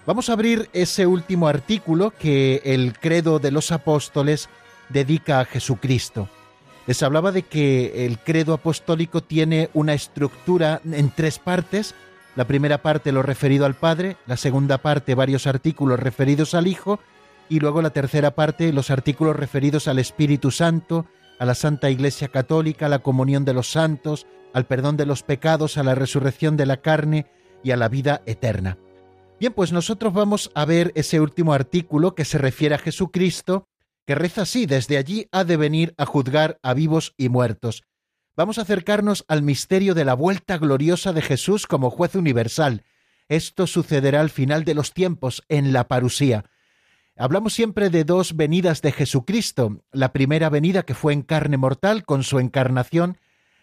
[0.06, 4.50] Vamos a abrir ese último artículo que el credo de los apóstoles
[4.90, 6.28] dedica a Jesucristo.
[6.88, 11.96] Les hablaba de que el credo apostólico tiene una estructura en tres partes.
[12.36, 17.00] La primera parte lo referido al Padre, la segunda parte varios artículos referidos al Hijo
[17.50, 21.06] y luego la tercera parte los artículos referidos al Espíritu Santo,
[21.40, 25.24] a la Santa Iglesia Católica, a la comunión de los santos, al perdón de los
[25.24, 27.28] pecados, a la resurrección de la carne
[27.64, 28.78] y a la vida eterna.
[29.40, 33.68] Bien, pues nosotros vamos a ver ese último artículo que se refiere a Jesucristo,
[34.06, 37.84] que reza así, desde allí ha de venir a juzgar a vivos y muertos.
[38.38, 42.84] Vamos a acercarnos al misterio de la vuelta gloriosa de Jesús como juez universal.
[43.28, 46.46] Esto sucederá al final de los tiempos, en la parusía.
[47.18, 52.04] Hablamos siempre de dos venidas de Jesucristo, la primera venida que fue en carne mortal
[52.04, 53.18] con su encarnación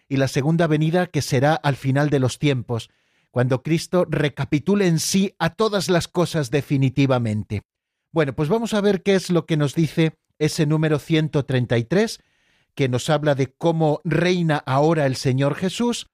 [0.09, 2.89] y la segunda venida que será al final de los tiempos,
[3.29, 7.61] cuando Cristo recapitule en sí a todas las cosas definitivamente.
[8.11, 12.21] Bueno, pues vamos a ver qué es lo que nos dice ese número 133,
[12.73, 16.07] que nos habla de cómo reina ahora el Señor Jesús.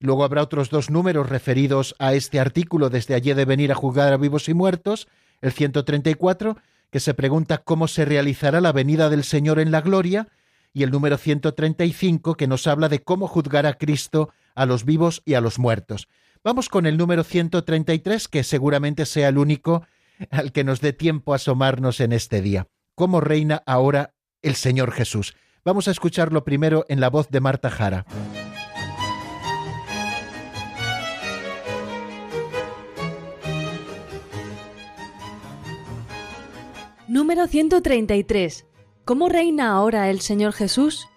[0.00, 4.12] Luego habrá otros dos números referidos a este artículo desde allí de venir a juzgar
[4.12, 5.06] a vivos y muertos,
[5.40, 6.56] el 134,
[6.92, 10.28] que se pregunta cómo se realizará la venida del Señor en la gloria,
[10.74, 15.34] y el número 135, que nos habla de cómo juzgará Cristo a los vivos y
[15.34, 16.06] a los muertos.
[16.44, 19.86] Vamos con el número 133, que seguramente sea el único
[20.30, 22.68] al que nos dé tiempo a asomarnos en este día.
[22.94, 25.34] ¿Cómo reina ahora el Señor Jesús?
[25.64, 28.04] Vamos a escucharlo primero en la voz de Marta Jara.
[37.32, 38.66] Número 133.
[39.06, 41.08] ¿Cómo reina ahora el Señor Jesús?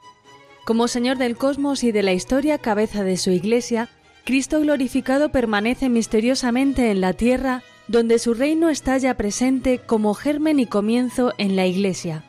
[0.63, 3.89] Como Señor del cosmos y de la historia, cabeza de su Iglesia,
[4.23, 10.57] Cristo glorificado permanece misteriosamente en la tierra, donde su reino está ya presente como germen
[10.61, 12.23] y comienzo en la Iglesia.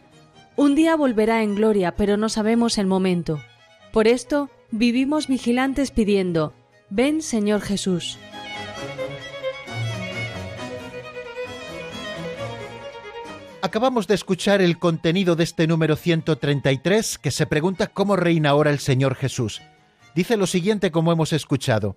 [0.57, 3.41] Un día volverá en gloria, pero no sabemos el momento.
[3.93, 6.55] Por esto, vivimos vigilantes pidiendo,
[6.91, 8.19] Ven Señor Jesús.
[13.67, 18.71] Acabamos de escuchar el contenido de este número 133 que se pregunta cómo reina ahora
[18.71, 19.61] el Señor Jesús.
[20.15, 21.97] Dice lo siguiente como hemos escuchado.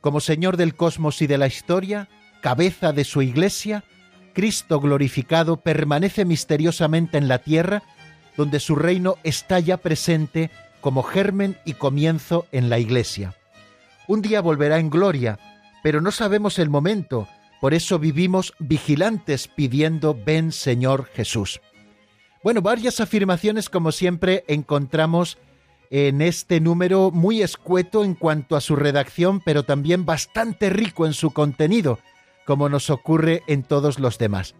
[0.00, 2.08] Como Señor del cosmos y de la historia,
[2.40, 3.84] cabeza de su iglesia,
[4.32, 7.82] Cristo glorificado permanece misteriosamente en la tierra,
[8.38, 10.50] donde su reino está ya presente
[10.80, 13.34] como germen y comienzo en la iglesia.
[14.08, 15.38] Un día volverá en gloria,
[15.82, 17.28] pero no sabemos el momento,
[17.60, 21.60] por eso vivimos vigilantes pidiendo, ven Señor Jesús.
[22.42, 25.38] Bueno, varias afirmaciones como siempre encontramos
[25.90, 31.12] en este número muy escueto en cuanto a su redacción, pero también bastante rico en
[31.12, 31.98] su contenido,
[32.46, 34.54] como nos ocurre en todos los demás.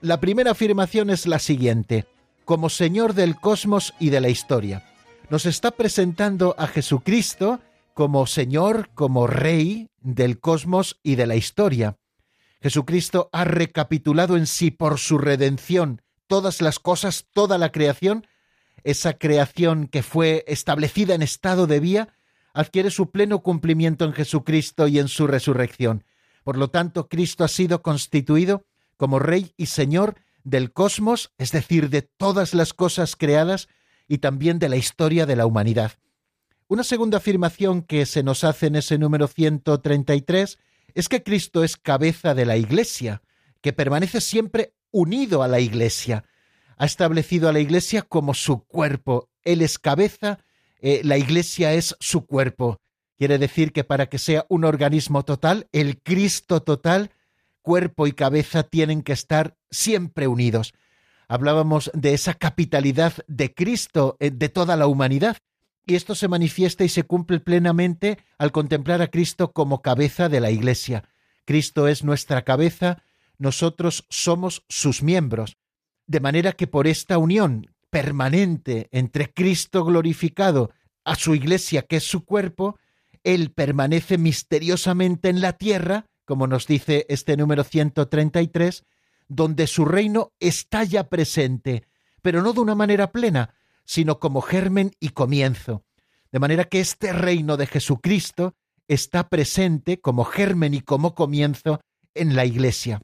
[0.00, 2.06] La primera afirmación es la siguiente,
[2.44, 4.84] como Señor del cosmos y de la historia.
[5.30, 7.60] Nos está presentando a Jesucristo
[7.94, 11.96] como Señor, como Rey del cosmos y de la historia.
[12.64, 18.26] Jesucristo ha recapitulado en sí por su redención todas las cosas, toda la creación,
[18.84, 22.14] esa creación que fue establecida en estado de vía,
[22.54, 26.04] adquiere su pleno cumplimiento en Jesucristo y en su resurrección.
[26.42, 28.64] Por lo tanto, Cristo ha sido constituido
[28.96, 33.68] como Rey y Señor del cosmos, es decir, de todas las cosas creadas
[34.08, 35.92] y también de la historia de la humanidad.
[36.66, 40.58] Una segunda afirmación que se nos hace en ese número 133
[40.94, 43.22] es que Cristo es cabeza de la Iglesia,
[43.60, 46.24] que permanece siempre unido a la Iglesia.
[46.76, 49.30] Ha establecido a la Iglesia como su cuerpo.
[49.42, 50.38] Él es cabeza,
[50.80, 52.80] eh, la Iglesia es su cuerpo.
[53.16, 57.10] Quiere decir que para que sea un organismo total, el Cristo total,
[57.62, 60.74] cuerpo y cabeza tienen que estar siempre unidos.
[61.28, 65.38] Hablábamos de esa capitalidad de Cristo, eh, de toda la humanidad.
[65.86, 70.40] Y esto se manifiesta y se cumple plenamente al contemplar a Cristo como cabeza de
[70.40, 71.04] la Iglesia.
[71.44, 73.02] Cristo es nuestra cabeza,
[73.38, 75.58] nosotros somos sus miembros.
[76.06, 80.72] De manera que por esta unión permanente entre Cristo glorificado
[81.04, 82.78] a su Iglesia, que es su cuerpo,
[83.22, 88.84] Él permanece misteriosamente en la tierra, como nos dice este número 133,
[89.28, 91.84] donde su reino está ya presente,
[92.22, 93.54] pero no de una manera plena,
[93.84, 95.84] sino como germen y comienzo.
[96.32, 98.54] De manera que este reino de Jesucristo
[98.88, 101.80] está presente como germen y como comienzo
[102.14, 103.00] en la Iglesia.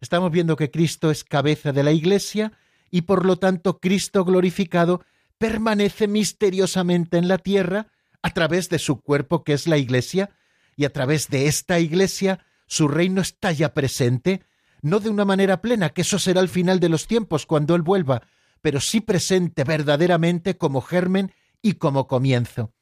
[0.00, 2.52] Estamos viendo que Cristo es cabeza de la Iglesia
[2.90, 5.02] y por lo tanto Cristo glorificado
[5.38, 7.88] permanece misteriosamente en la tierra
[8.22, 10.30] a través de su cuerpo que es la Iglesia
[10.76, 14.42] y a través de esta Iglesia su reino está ya presente,
[14.82, 17.82] no de una manera plena, que eso será el final de los tiempos cuando Él
[17.82, 18.22] vuelva,
[18.64, 22.72] pero sí presente verdaderamente como germen y como comienzo.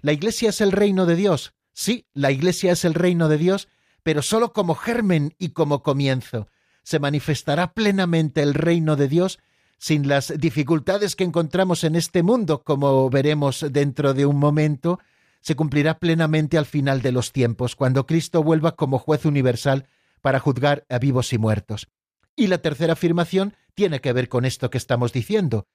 [0.00, 3.66] La Iglesia es el reino de Dios, sí, la Iglesia es el reino de Dios,
[4.04, 6.46] pero sólo como germen y como comienzo.
[6.84, 9.40] Se manifestará plenamente el reino de Dios
[9.76, 15.00] sin las dificultades que encontramos en este mundo, como veremos dentro de un momento,
[15.40, 19.88] se cumplirá plenamente al final de los tiempos, cuando Cristo vuelva como juez universal
[20.20, 21.88] para juzgar a vivos y muertos.
[22.36, 25.66] Y la tercera afirmación tiene que ver con esto que estamos diciendo,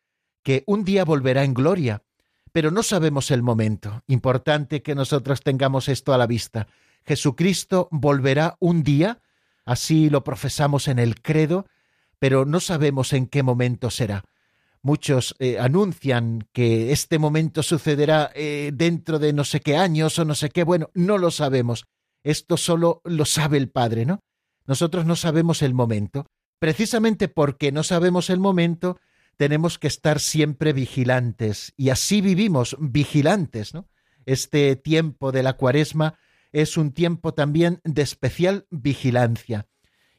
[0.44, 2.04] que un día volverá en gloria,
[2.52, 4.04] pero no sabemos el momento.
[4.08, 6.68] Importante que nosotros tengamos esto a la vista.
[7.06, 9.22] Jesucristo volverá un día,
[9.66, 11.66] así lo profesamos en el credo,
[12.18, 14.24] pero no sabemos en qué momento será.
[14.82, 20.26] Muchos eh, anuncian que este momento sucederá eh, dentro de no sé qué años o
[20.26, 20.64] no sé qué.
[20.64, 21.86] Bueno, no lo sabemos.
[22.24, 24.22] Esto solo lo sabe el Padre, ¿no?
[24.66, 26.28] Nosotros no sabemos el momento.
[26.60, 29.00] Precisamente porque no sabemos el momento,
[29.38, 31.74] tenemos que estar siempre vigilantes.
[31.78, 33.72] Y así vivimos vigilantes.
[34.26, 36.20] Este tiempo de la cuaresma
[36.52, 39.68] es un tiempo también de especial vigilancia.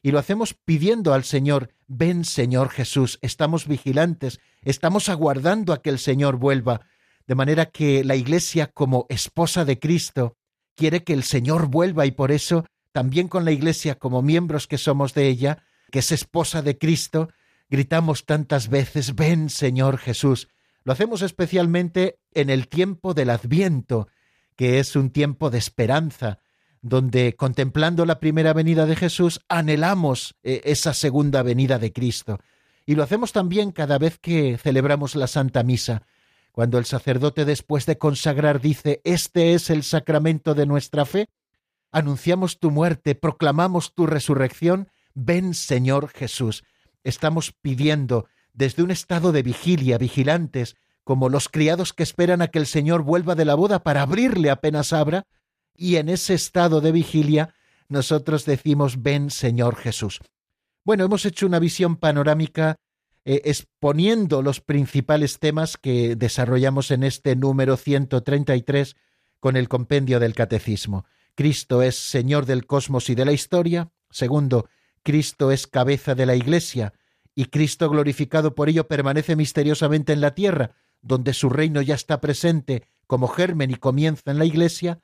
[0.01, 5.91] Y lo hacemos pidiendo al Señor, ven Señor Jesús, estamos vigilantes, estamos aguardando a que
[5.91, 6.81] el Señor vuelva,
[7.27, 10.37] de manera que la Iglesia como esposa de Cristo
[10.75, 14.79] quiere que el Señor vuelva y por eso también con la Iglesia como miembros que
[14.79, 17.29] somos de ella, que es esposa de Cristo,
[17.69, 20.47] gritamos tantas veces, ven Señor Jesús.
[20.83, 24.07] Lo hacemos especialmente en el tiempo del Adviento,
[24.55, 26.39] que es un tiempo de esperanza,
[26.81, 32.39] donde contemplando la primera venida de Jesús anhelamos eh, esa segunda venida de Cristo.
[32.85, 36.03] Y lo hacemos también cada vez que celebramos la Santa Misa,
[36.51, 41.29] cuando el sacerdote después de consagrar dice, Este es el sacramento de nuestra fe,
[41.91, 46.63] anunciamos tu muerte, proclamamos tu resurrección, ven Señor Jesús.
[47.03, 52.59] Estamos pidiendo desde un estado de vigilia, vigilantes, como los criados que esperan a que
[52.59, 55.25] el Señor vuelva de la boda para abrirle apenas abra,
[55.75, 57.53] y en ese estado de vigilia
[57.87, 60.19] nosotros decimos, ven Señor Jesús.
[60.83, 62.77] Bueno, hemos hecho una visión panorámica
[63.23, 68.95] eh, exponiendo los principales temas que desarrollamos en este número 133
[69.39, 71.05] con el compendio del Catecismo.
[71.35, 73.91] Cristo es Señor del cosmos y de la historia.
[74.09, 74.69] Segundo,
[75.03, 76.93] Cristo es cabeza de la Iglesia
[77.35, 82.21] y Cristo glorificado por ello permanece misteriosamente en la tierra, donde su reino ya está
[82.21, 84.99] presente como germen y comienza en la Iglesia.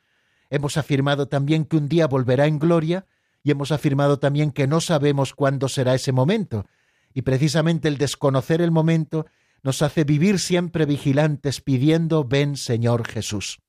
[0.50, 3.06] Hemos afirmado también que un día volverá en gloria
[3.44, 6.66] y hemos afirmado también que no sabemos cuándo será ese momento.
[7.14, 9.26] Y precisamente el desconocer el momento
[9.64, 13.60] nos hace vivir siempre vigilantes pidiendo, ven Señor Jesús.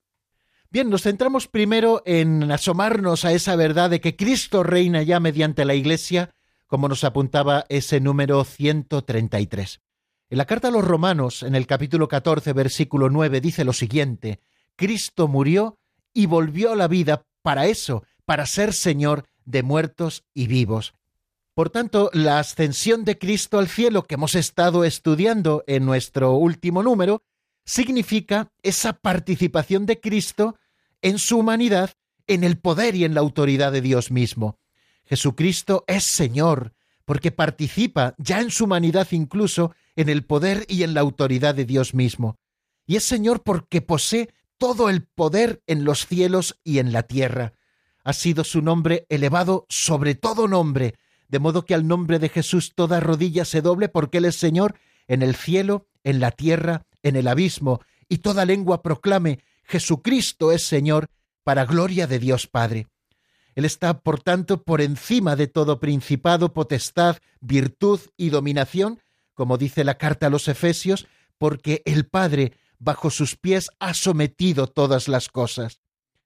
[0.71, 5.65] Bien, nos centramos primero en asomarnos a esa verdad de que Cristo reina ya mediante
[5.65, 6.35] la Iglesia,
[6.67, 9.81] como nos apuntaba ese número 133.
[10.29, 14.41] En la carta a los Romanos, en el capítulo 14, versículo 9, dice lo siguiente,
[14.75, 15.79] Cristo murió
[16.13, 20.93] y volvió a la vida para eso, para ser Señor de muertos y vivos.
[21.55, 26.83] Por tanto, la ascensión de Cristo al cielo que hemos estado estudiando en nuestro último
[26.83, 27.23] número
[27.69, 30.57] significa esa participación de Cristo
[31.03, 31.91] en su humanidad,
[32.25, 34.57] en el poder y en la autoridad de Dios mismo.
[35.05, 36.73] Jesucristo es Señor,
[37.05, 41.65] porque participa ya en su humanidad incluso en el poder y en la autoridad de
[41.65, 42.39] Dios mismo.
[42.87, 47.53] Y es Señor porque posee todo el poder en los cielos y en la tierra.
[48.03, 50.95] Ha sido su nombre elevado sobre todo nombre,
[51.27, 54.73] de modo que al nombre de Jesús toda rodilla se doble porque Él es Señor
[55.07, 60.63] en el cielo, en la tierra en el abismo, y toda lengua proclame Jesucristo es
[60.63, 61.07] Señor,
[61.43, 62.87] para gloria de Dios Padre.
[63.55, 68.99] Él está, por tanto, por encima de todo principado, potestad, virtud y dominación,
[69.33, 74.67] como dice la carta a los Efesios, porque el Padre bajo sus pies ha sometido
[74.67, 75.81] todas las cosas.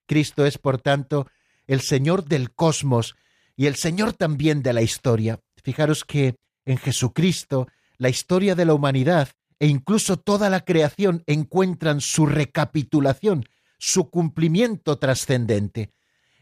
[0.05, 1.27] Cristo es, por tanto,
[1.67, 3.15] el Señor del cosmos
[3.55, 5.39] y el Señor también de la historia.
[5.63, 7.67] Fijaros que en Jesucristo
[7.97, 9.29] la historia de la humanidad
[9.63, 13.45] e incluso toda la creación encuentran su recapitulación,
[13.77, 15.93] su cumplimiento trascendente.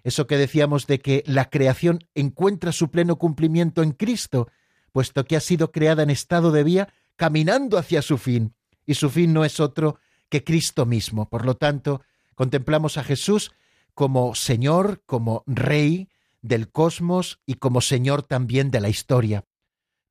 [0.04, 4.48] Eso que decíamos de que la creación encuentra su pleno cumplimiento en Cristo,
[4.92, 8.56] puesto que ha sido creada en estado de vía caminando hacia su fin,
[8.88, 11.30] y su fin no es otro que Cristo mismo.
[11.30, 12.02] Por lo tanto,
[12.34, 13.52] contemplamos a Jesús
[13.94, 16.10] como Señor, como Rey
[16.42, 19.46] del cosmos y como Señor también de la historia.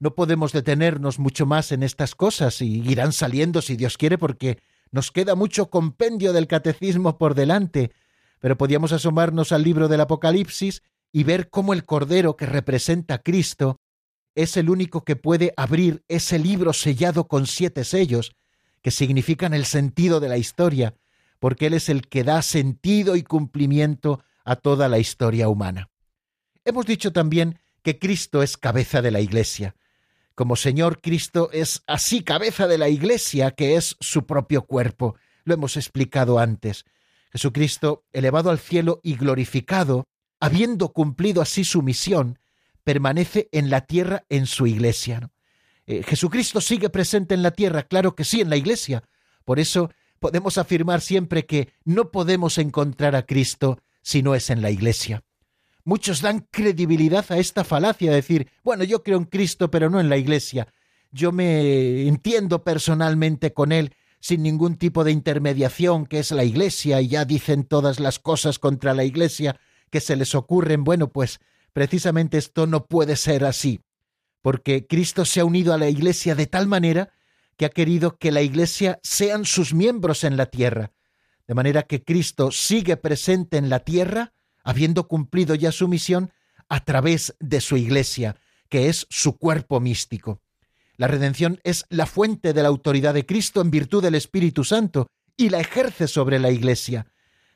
[0.01, 4.59] No podemos detenernos mucho más en estas cosas y irán saliendo si Dios quiere porque
[4.91, 7.93] nos queda mucho compendio del catecismo por delante,
[8.41, 10.83] pero podíamos asomarnos al libro del Apocalipsis
[11.13, 13.79] y ver cómo el Cordero que representa a Cristo
[14.35, 18.35] es el único que puede abrir ese libro sellado con siete sellos,
[18.81, 20.95] que significan el sentido de la historia,
[21.39, 25.91] porque Él es el que da sentido y cumplimiento a toda la historia humana.
[26.65, 29.75] Hemos dicho también que Cristo es cabeza de la Iglesia,
[30.35, 35.16] como Señor Cristo es así cabeza de la Iglesia, que es su propio cuerpo.
[35.45, 36.85] Lo hemos explicado antes.
[37.33, 40.09] Jesucristo, elevado al cielo y glorificado,
[40.41, 42.39] habiendo cumplido así su misión,
[42.83, 45.31] permanece en la tierra en su iglesia.
[45.87, 49.05] Eh, Jesucristo sigue presente en la tierra, claro que sí, en la iglesia.
[49.45, 54.62] Por eso podemos afirmar siempre que no podemos encontrar a Cristo si no es en
[54.62, 55.22] la iglesia.
[55.91, 59.99] Muchos dan credibilidad a esta falacia, de decir, bueno, yo creo en Cristo, pero no
[59.99, 60.68] en la Iglesia.
[61.11, 67.01] Yo me entiendo personalmente con Él sin ningún tipo de intermediación, que es la Iglesia,
[67.01, 69.59] y ya dicen todas las cosas contra la Iglesia
[69.91, 70.84] que se les ocurren.
[70.84, 71.41] Bueno, pues
[71.72, 73.80] precisamente esto no puede ser así,
[74.43, 77.11] porque Cristo se ha unido a la Iglesia de tal manera
[77.57, 80.93] que ha querido que la Iglesia sean sus miembros en la tierra,
[81.49, 84.34] de manera que Cristo sigue presente en la tierra,
[84.65, 86.33] habiendo cumplido ya su misión
[86.69, 88.37] a través de su Iglesia,
[88.69, 90.41] que es su cuerpo místico.
[90.97, 95.07] La redención es la fuente de la autoridad de Cristo en virtud del Espíritu Santo
[95.37, 97.07] y la ejerce sobre la Iglesia.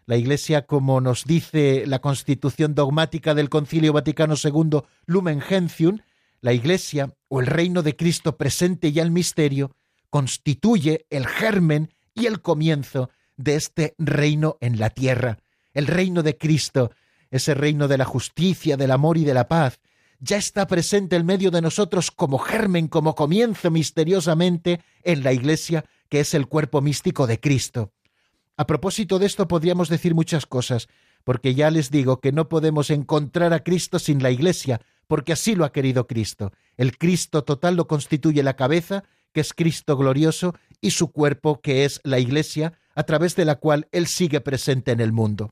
[0.06, 5.98] La Iglesia, como nos dice la constitución dogmática del Concilio Vaticano II Lumen Gentium,
[6.40, 9.76] la Iglesia, o el reino de Cristo presente ya el misterio,
[10.10, 15.38] constituye el germen y el comienzo de este reino en la tierra.
[15.74, 16.92] El reino de Cristo,
[17.30, 19.80] ese reino de la justicia, del amor y de la paz,
[20.20, 25.84] ya está presente en medio de nosotros como germen, como comienzo misteriosamente en la Iglesia,
[26.08, 27.92] que es el cuerpo místico de Cristo.
[28.56, 30.88] A propósito de esto podríamos decir muchas cosas,
[31.24, 35.54] porque ya les digo que no podemos encontrar a Cristo sin la Iglesia, porque así
[35.54, 36.52] lo ha querido Cristo.
[36.76, 41.84] El Cristo total lo constituye la cabeza, que es Cristo glorioso, y su cuerpo, que
[41.84, 45.50] es la Iglesia, a través de la cual Él sigue presente en el mundo.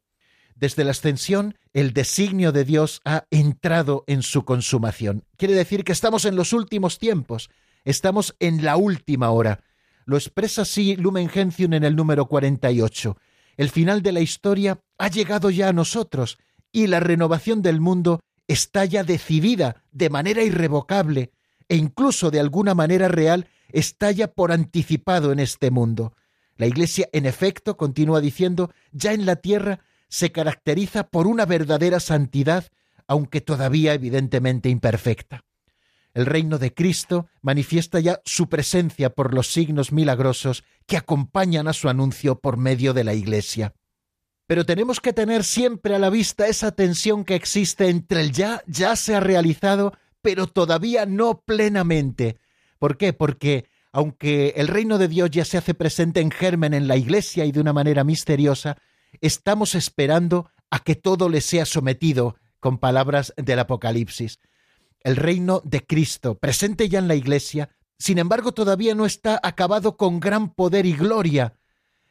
[0.62, 5.24] Desde la ascensión, el designio de Dios ha entrado en su consumación.
[5.36, 7.50] Quiere decir que estamos en los últimos tiempos,
[7.84, 9.64] estamos en la última hora.
[10.04, 13.16] Lo expresa así Lumen Gentium en el número 48.
[13.56, 16.38] El final de la historia ha llegado ya a nosotros
[16.70, 21.32] y la renovación del mundo está ya decidida de manera irrevocable
[21.68, 26.14] e incluso de alguna manera real está ya por anticipado en este mundo.
[26.56, 29.80] La Iglesia, en efecto, continúa diciendo, ya en la tierra
[30.12, 32.66] se caracteriza por una verdadera santidad,
[33.06, 35.46] aunque todavía evidentemente imperfecta.
[36.12, 41.72] El reino de Cristo manifiesta ya su presencia por los signos milagrosos que acompañan a
[41.72, 43.72] su anuncio por medio de la Iglesia.
[44.46, 48.62] Pero tenemos que tener siempre a la vista esa tensión que existe entre el ya,
[48.66, 52.36] ya se ha realizado, pero todavía no plenamente.
[52.78, 53.14] ¿Por qué?
[53.14, 57.46] Porque aunque el reino de Dios ya se hace presente en germen en la Iglesia
[57.46, 58.76] y de una manera misteriosa,
[59.20, 64.38] estamos esperando a que todo le sea sometido, con palabras del Apocalipsis.
[65.00, 69.96] El reino de Cristo, presente ya en la Iglesia, sin embargo todavía no está acabado
[69.96, 71.54] con gran poder y gloria.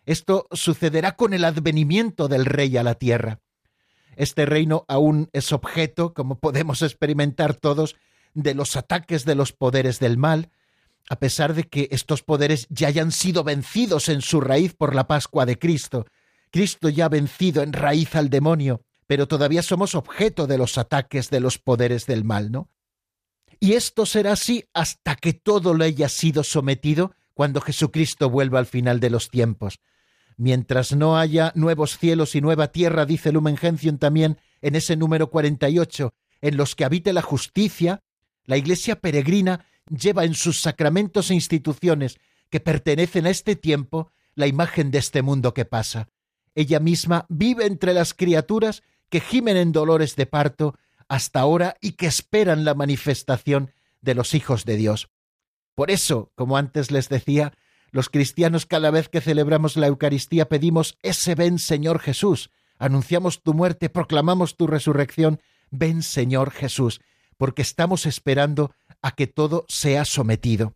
[0.06, 3.40] Esto sucederá con el advenimiento del Rey a la tierra.
[4.18, 7.96] Este reino aún es objeto, como podemos experimentar todos,
[8.34, 10.52] de los ataques de los poderes del mal,
[11.10, 15.08] a pesar de que estos poderes ya hayan sido vencidos en su raíz por la
[15.08, 16.06] Pascua de Cristo.
[16.52, 21.40] Cristo ya vencido en raíz al demonio, pero todavía somos objeto de los ataques de
[21.40, 22.70] los poderes del mal, ¿no?
[23.60, 28.66] Y esto será así hasta que todo le haya sido sometido cuando Jesucristo vuelva al
[28.66, 29.80] final de los tiempos.
[30.38, 35.30] Mientras no haya nuevos cielos y nueva tierra, dice Lumen Gentium también en ese número
[35.30, 38.04] 48, en los que habite la justicia,
[38.46, 44.48] la Iglesia peregrina lleva en sus sacramentos e instituciones que pertenecen a este tiempo la
[44.48, 46.10] imagen de este mundo que pasa.
[46.56, 50.76] Ella misma vive entre las criaturas que gimen en dolores de parto
[51.08, 53.72] hasta ahora y que esperan la manifestación
[54.02, 55.10] de los hijos de Dios.
[55.76, 57.54] Por eso, como antes les decía,
[57.92, 63.54] los cristianos cada vez que celebramos la Eucaristía pedimos ese ven Señor Jesús, anunciamos tu
[63.54, 67.02] muerte, proclamamos tu resurrección, ven Señor Jesús,
[67.38, 70.76] porque estamos esperando a que todo sea sometido.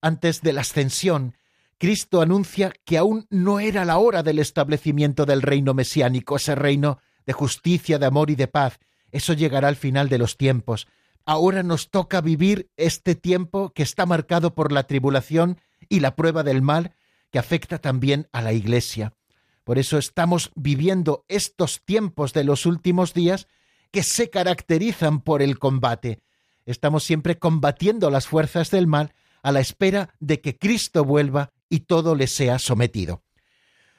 [0.00, 1.36] Antes de la ascensión,
[1.78, 6.98] Cristo anuncia que aún no era la hora del establecimiento del reino mesiánico, ese reino
[7.26, 8.78] de justicia, de amor y de paz.
[9.12, 10.86] Eso llegará al final de los tiempos.
[11.24, 15.58] Ahora nos toca vivir este tiempo que está marcado por la tribulación
[15.88, 16.94] y la prueba del mal
[17.30, 19.14] que afecta también a la Iglesia.
[19.64, 23.48] Por eso estamos viviendo estos tiempos de los últimos días
[23.90, 26.20] que se caracterizan por el combate.
[26.66, 31.80] Estamos siempre combatiendo las fuerzas del mal a la espera de que Cristo vuelva y
[31.80, 33.24] todo le sea sometido.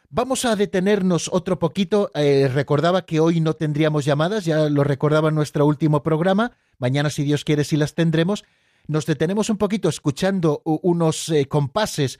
[0.10, 2.10] Vamos a detenernos otro poquito.
[2.16, 6.54] Eh, recordaba que hoy no tendríamos llamadas, ya lo recordaba nuestro último programa.
[6.78, 8.46] Mañana, si Dios quiere, sí las tendremos.
[8.88, 12.20] Nos detenemos un poquito escuchando unos eh, compases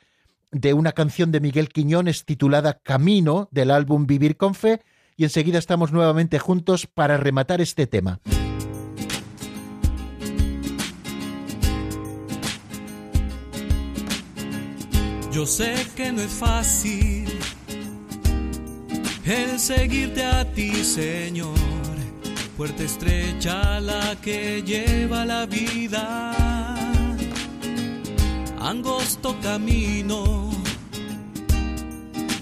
[0.52, 4.82] de una canción de Miguel Quiñones titulada Camino del álbum Vivir con Fe
[5.16, 8.20] y enseguida estamos nuevamente juntos para rematar este tema.
[15.36, 17.28] Yo sé que no es fácil
[19.26, 21.60] el seguirte a ti, Señor.
[22.56, 26.32] Puerta estrecha la que lleva la vida.
[28.62, 30.52] Angosto camino.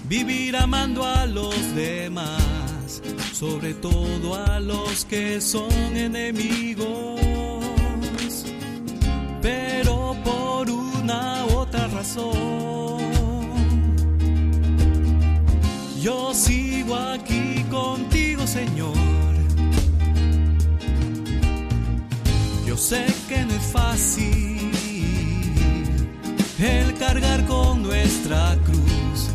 [0.08, 7.20] Vivir amando a los demás, sobre todo a los que son enemigos.
[9.42, 11.63] Pero por una u
[16.00, 18.94] yo sigo aquí contigo, Señor.
[22.66, 24.72] Yo sé que no fácil
[26.58, 29.30] el cargar con nuestra cruz,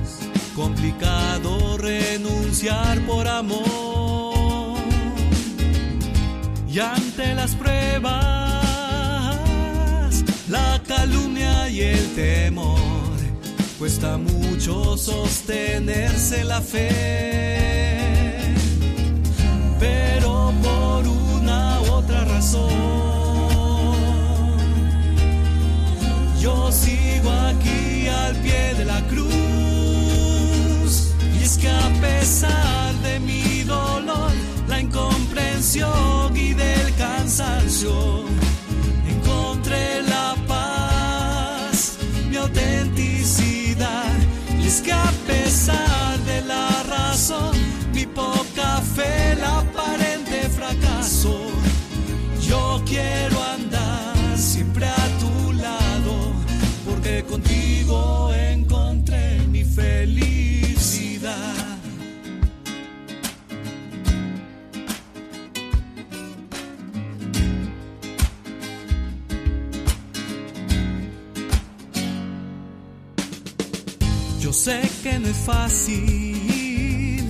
[0.55, 4.78] complicado renunciar por amor.
[6.67, 8.38] Y ante las pruebas,
[10.50, 12.80] la calumnia y el temor,
[13.78, 16.89] cuesta mucho sostenerse la fe.
[19.80, 22.70] Pero por una u otra razón,
[26.41, 29.30] yo sigo aquí al pie de la cruz.
[31.39, 34.32] Y es que a pesar de mi dolor,
[34.68, 38.26] la incomprensión y del cansancio,
[42.41, 44.13] autenticidad.
[44.59, 47.55] Y es que a pesar de la razón,
[47.93, 51.37] mi poca fe, el aparente fracaso,
[52.41, 56.33] yo quiero andar siempre a tu lado,
[56.85, 58.18] porque contigo
[74.39, 77.29] Yo sé que no es fácil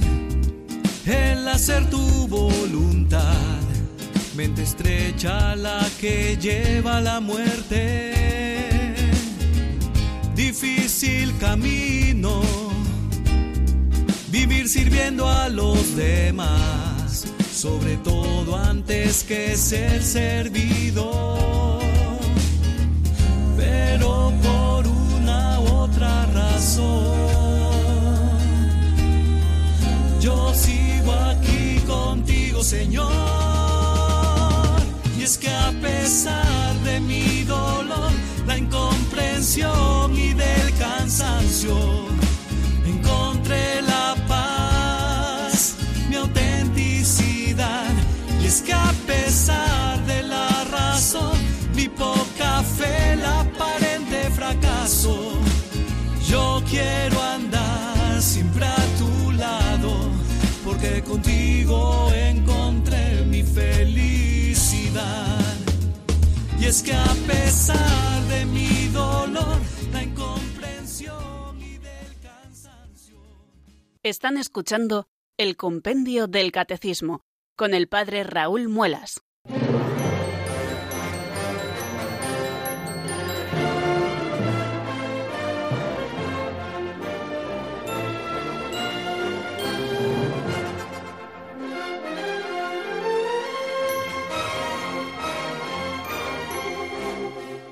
[1.08, 3.62] el hacer tu voluntad,
[4.36, 8.14] mente estrecha la que lleva la muerte,
[10.36, 12.42] difícil camino,
[14.30, 21.69] vivir sirviendo a los demás, sobre todo antes que ser servido
[32.64, 33.10] Señor.
[35.18, 38.12] Y es que a pesar de mi dolor,
[38.46, 41.76] la incomprensión y del cansancio,
[42.86, 45.76] encontré la paz,
[46.10, 47.92] mi autenticidad.
[48.42, 51.38] Y es que a pesar de la razón,
[51.76, 55.40] mi poca fe, el aparente fracaso,
[56.28, 57.19] yo quiero
[60.80, 65.06] porque contigo encontré mi felicidad.
[66.60, 69.60] Y es que a pesar de mi dolor,
[69.92, 73.18] la incomprensión y del cansancio.
[74.04, 75.08] Están escuchando
[75.38, 77.22] el Compendio del Catecismo
[77.56, 79.22] con el Padre Raúl Muelas.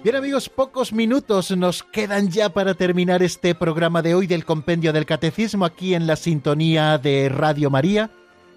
[0.08, 4.94] Bien amigos, pocos minutos nos quedan ya para terminar este programa de hoy del Compendio
[4.94, 8.10] del Catecismo aquí en la sintonía de Radio María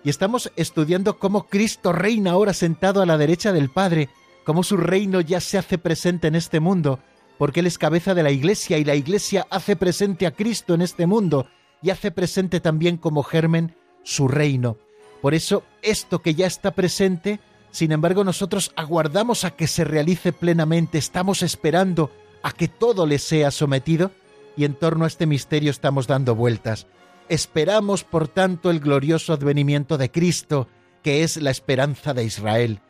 [0.04, 4.10] y estamos estudiando cómo Cristo reina ahora sentado a la derecha del Padre,
[4.44, 7.00] cómo su reino ya se hace presente en este mundo,
[7.36, 10.82] porque Él es cabeza de la Iglesia y la Iglesia hace presente a Cristo en
[10.82, 11.48] este mundo
[11.82, 13.74] y hace presente también como germen
[14.04, 14.76] su reino.
[15.20, 17.40] Por eso, esto que ya está presente,
[17.70, 22.10] sin embargo, nosotros aguardamos a que se realice plenamente, estamos esperando
[22.42, 24.10] a que todo le sea sometido
[24.56, 26.86] y en torno a este misterio estamos dando vueltas.
[27.28, 30.66] Esperamos, por tanto, el glorioso advenimiento de Cristo,
[31.02, 32.80] que es la esperanza de Israel.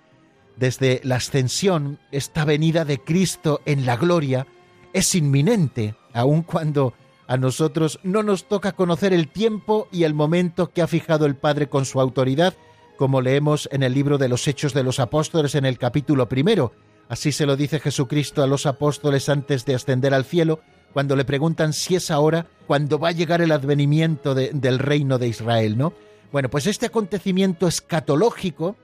[0.56, 4.46] Desde la ascensión, esta venida de Cristo en la gloria
[4.92, 6.94] es inminente, aun cuando
[7.26, 11.36] a nosotros no nos toca conocer el tiempo y el momento que ha fijado el
[11.36, 12.54] Padre con su autoridad,
[13.00, 16.72] como leemos en el libro de los Hechos de los Apóstoles en el capítulo primero.
[17.08, 20.60] Así se lo dice Jesucristo a los apóstoles antes de ascender al cielo,
[20.92, 25.16] cuando le preguntan si es ahora cuando va a llegar el advenimiento de- del reino
[25.16, 25.94] de Israel, ¿no?
[26.30, 28.76] Bueno, pues este acontecimiento escatológico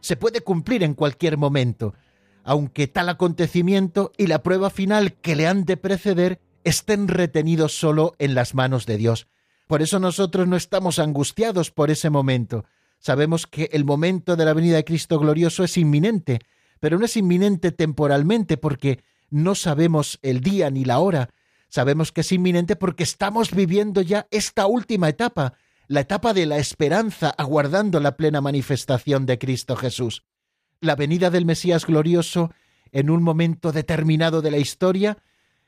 [0.00, 1.94] se puede cumplir en cualquier momento,
[2.42, 8.16] aunque tal acontecimiento y la prueba final que le han de preceder estén retenidos solo
[8.18, 9.28] en las manos de Dios.
[9.68, 12.64] Por eso nosotros no estamos angustiados por ese momento.
[13.00, 16.38] Sabemos que el momento de la venida de Cristo glorioso es inminente,
[16.80, 21.30] pero no es inminente temporalmente porque no sabemos el día ni la hora.
[21.68, 25.54] Sabemos que es inminente porque estamos viviendo ya esta última etapa,
[25.88, 30.24] la etapa de la esperanza, aguardando la plena manifestación de Cristo Jesús.
[30.80, 32.52] La venida del Mesías glorioso
[32.92, 35.18] en un momento determinado de la historia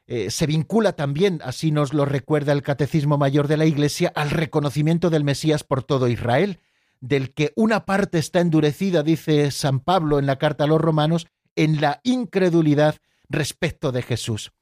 [0.07, 4.31] eh, se vincula también, así nos lo recuerda el Catecismo Mayor de la Iglesia, al
[4.31, 6.59] reconocimiento del Mesías por todo Israel,
[7.03, 11.27] del que una parte está endurecida, dice San Pablo en la carta a los romanos,
[11.57, 12.97] en la incredulidad
[13.29, 14.53] respecto de Jesús.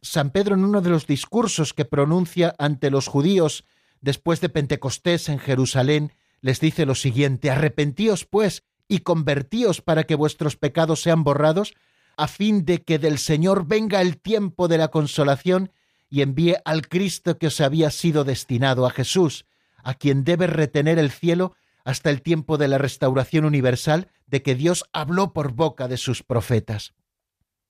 [0.00, 3.64] San Pedro en uno de los discursos que pronuncia ante los judíos
[4.00, 10.14] después de Pentecostés en Jerusalén, les dice lo siguiente, arrepentíos pues y convertíos para que
[10.14, 11.74] vuestros pecados sean borrados,
[12.16, 15.72] a fin de que del Señor venga el tiempo de la consolación
[16.08, 19.44] y envíe al Cristo que os había sido destinado, a Jesús,
[19.82, 24.54] a quien debe retener el cielo hasta el tiempo de la restauración universal de que
[24.54, 26.94] Dios habló por boca de sus profetas.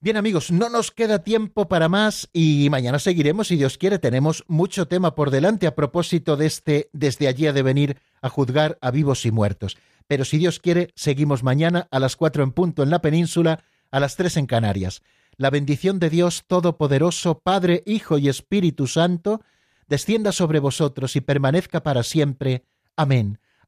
[0.02, 4.44] Bien amigos, no nos queda tiempo para más y mañana seguiremos, si Dios quiere, tenemos
[4.48, 8.78] mucho tema por delante a propósito de este desde allí ha de venir a juzgar
[8.80, 9.76] a vivos y muertos.
[10.06, 14.00] Pero si Dios quiere, seguimos mañana a las cuatro en punto en la península, a
[14.00, 15.02] las tres en Canarias.
[15.36, 19.42] La bendición de Dios Todopoderoso, Padre, Hijo y Espíritu Santo,
[19.86, 22.64] descienda sobre vosotros y permanezca para siempre.
[22.96, 23.39] Amén.